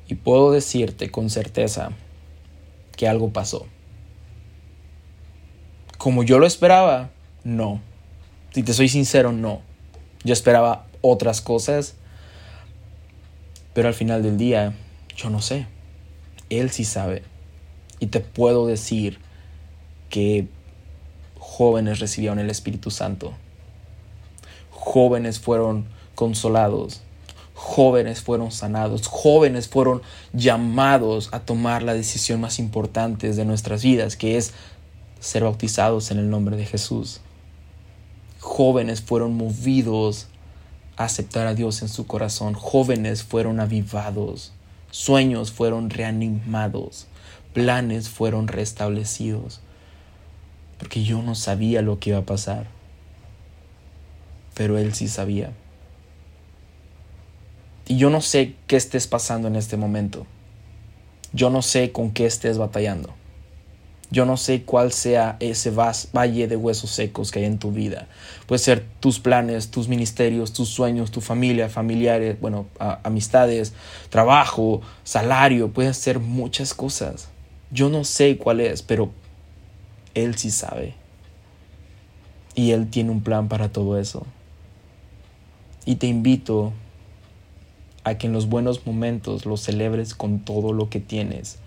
Y 0.10 0.16
puedo 0.16 0.52
decirte 0.52 1.12
con 1.12 1.30
certeza 1.30 1.92
que 2.98 3.08
algo 3.08 3.30
pasó. 3.32 3.68
Como 6.00 6.24
yo 6.24 6.40
lo 6.40 6.48
esperaba, 6.48 7.12
no. 7.44 7.80
Si 8.52 8.64
te 8.64 8.74
soy 8.74 8.90
sincero, 8.90 9.32
no. 9.32 9.62
Yo 10.24 10.34
esperaba 10.34 10.88
otras 11.02 11.42
cosas, 11.42 11.96
pero 13.74 13.88
al 13.88 13.94
final 13.94 14.24
del 14.24 14.38
día, 14.38 14.74
yo 15.16 15.30
no 15.30 15.42
sé. 15.42 15.68
Él 16.50 16.72
sí 16.72 16.86
sabe. 16.86 17.22
Y 18.00 18.08
te 18.08 18.20
puedo 18.20 18.66
decir 18.66 19.20
que 20.10 20.48
jóvenes 21.38 22.00
recibieron 22.00 22.40
el 22.40 22.50
Espíritu 22.50 22.90
Santo. 22.90 23.34
Jóvenes 24.72 25.40
fueron 25.40 25.86
consolados. 26.16 27.04
Jóvenes 27.62 28.22
fueron 28.22 28.54
sanados. 28.54 29.08
Jóvenes 29.08 29.68
fueron 29.68 30.02
llamados 30.32 31.28
a 31.34 31.42
tomar 31.42 31.84
la 31.84 31.94
decisión 31.94 32.40
más 32.40 32.58
importante 32.58 33.34
de 33.34 33.44
nuestras 33.44 33.84
vidas, 33.84 34.16
que 34.16 34.38
es 34.38 34.54
ser 35.20 35.44
bautizados 35.44 36.10
en 36.10 36.20
el 36.20 36.30
nombre 36.30 36.56
de 36.56 36.66
Jesús. 36.66 37.20
Jóvenes 38.40 39.02
fueron 39.02 39.36
movidos 39.36 40.28
a 40.96 41.04
aceptar 41.04 41.48
a 41.48 41.54
Dios 41.54 41.82
en 41.82 41.90
su 41.90 42.08
corazón. 42.08 42.54
Jóvenes 42.54 43.24
fueron 43.24 43.60
avivados. 43.60 44.54
Sueños 44.90 45.52
fueron 45.52 45.90
reanimados. 45.90 47.08
Planes 47.54 48.08
fueron 48.08 48.48
restablecidos. 48.48 49.60
Porque 50.78 51.04
yo 51.04 51.22
no 51.22 51.36
sabía 51.36 51.82
lo 51.82 52.00
que 52.00 52.12
iba 52.12 52.20
a 52.20 52.26
pasar. 52.26 52.68
Pero 54.54 54.78
Él 54.78 54.94
sí 54.94 55.10
sabía. 55.10 55.52
Y 57.90 57.98
yo 57.98 58.12
no 58.12 58.22
sé 58.22 58.54
qué 58.68 58.76
estés 58.76 59.08
pasando 59.08 59.48
en 59.48 59.56
este 59.56 59.76
momento. 59.76 60.28
Yo 61.34 61.50
no 61.50 61.64
sé 61.64 61.92
con 61.92 62.12
qué 62.12 62.28
estés 62.28 62.60
batallando. 62.60 63.16
Yo 64.12 64.28
no 64.28 64.38
sé 64.38 64.62
cuál 64.62 64.92
sea 64.92 65.38
ese 65.40 65.72
valle 65.72 66.48
de 66.48 66.56
huesos 66.56 66.92
secos 66.92 67.32
que 67.32 67.40
hay 67.40 67.46
en 67.46 67.58
tu 67.58 67.72
vida. 67.72 68.08
Puede 68.46 68.60
ser 68.60 68.86
tus 69.00 69.20
planes, 69.20 69.72
tus 69.72 69.88
ministerios, 69.88 70.54
tus 70.54 70.70
sueños, 70.70 71.10
tu 71.10 71.20
familia, 71.20 71.68
familiares, 71.68 72.40
bueno, 72.40 72.68
amistades, 72.78 73.74
trabajo, 74.10 74.82
salario, 75.04 75.72
puede 75.72 75.96
ser 75.96 76.20
muchas 76.20 76.76
cosas. 76.76 77.30
Yo 77.72 77.90
no 77.90 78.04
sé 78.04 78.38
cuál 78.38 78.60
es, 78.60 78.84
pero 78.84 79.10
Él 80.14 80.36
sí 80.38 80.52
sabe. 80.52 80.94
Y 82.54 82.70
Él 82.70 82.88
tiene 82.92 83.10
un 83.10 83.22
plan 83.22 83.48
para 83.48 83.70
todo 83.70 83.98
eso. 83.98 84.28
Y 85.86 85.96
te 85.96 86.06
invito 86.06 86.72
a 88.10 88.18
que 88.18 88.28
en 88.28 88.34
los 88.34 88.48
buenos 88.48 88.86
momentos 88.86 89.46
los 89.46 89.62
celebres 89.62 90.16
con 90.16 90.40
todo 90.40 90.74
lo 90.74 90.90
que 90.90 91.00
tienes 91.00 91.60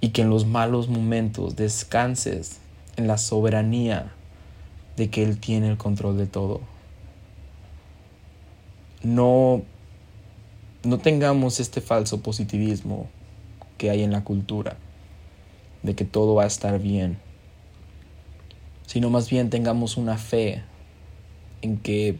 y 0.00 0.10
que 0.10 0.22
en 0.22 0.30
los 0.30 0.46
malos 0.46 0.88
momentos 0.88 1.56
descanses 1.56 2.58
en 2.96 3.06
la 3.06 3.18
soberanía 3.18 4.12
de 4.96 5.10
que 5.10 5.22
Él 5.22 5.38
tiene 5.38 5.68
el 5.68 5.76
control 5.76 6.18
de 6.18 6.26
todo. 6.26 6.60
No, 9.02 9.62
no 10.84 10.98
tengamos 10.98 11.60
este 11.60 11.80
falso 11.80 12.20
positivismo 12.20 13.08
que 13.78 13.90
hay 13.90 14.02
en 14.02 14.12
la 14.12 14.24
cultura, 14.24 14.76
de 15.82 15.94
que 15.94 16.04
todo 16.04 16.34
va 16.34 16.44
a 16.44 16.46
estar 16.46 16.78
bien, 16.78 17.18
sino 18.86 19.10
más 19.10 19.30
bien 19.30 19.50
tengamos 19.50 19.96
una 19.96 20.18
fe 20.18 20.62
en 21.62 21.78
que 21.78 22.18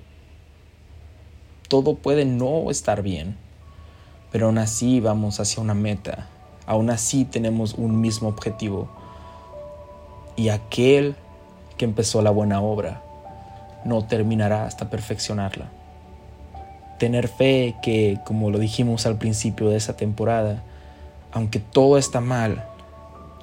todo 1.73 1.95
puede 1.95 2.27
no 2.27 2.71
estar 2.71 3.03
bien, 3.03 3.37
pero 4.31 4.47
aún 4.47 4.59
así 4.59 5.01
vamos 5.01 5.41
hacia 5.41 5.63
una 5.63 5.75
meta 5.75 6.29
aún 6.67 6.91
así 6.91 7.25
tenemos 7.25 7.75
un 7.75 8.01
mismo 8.01 8.29
objetivo. 8.29 8.89
Y 10.37 10.49
aquel 10.49 11.15
que 11.77 11.85
empezó 11.85 12.23
la 12.23 12.31
buena 12.31 12.61
obra 12.61 13.03
no 13.85 14.05
terminará 14.05 14.65
hasta 14.65 14.89
perfeccionarla. 14.89 15.71
Tener 16.99 17.29
fe 17.29 17.75
que, 17.83 18.19
como 18.25 18.51
lo 18.51 18.59
dijimos 18.59 19.07
al 19.07 19.19
principio 19.19 19.69
de 19.69 19.77
esa 19.77 19.97
temporada, 19.97 20.63
aunque 21.33 21.59
todo 21.59 21.99
está 21.99 22.21
mal, 22.21 22.65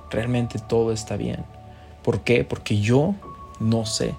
realmente 0.09 0.59
todo 0.59 0.91
está 0.91 1.17
bien. 1.17 1.43
¿Por 2.03 2.21
qué? 2.21 2.43
Porque 2.43 2.79
yo 2.79 3.15
no 3.59 3.85
sé, 3.85 4.15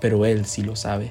pero 0.00 0.26
Él 0.26 0.44
sí 0.44 0.62
lo 0.62 0.76
sabe. 0.76 1.10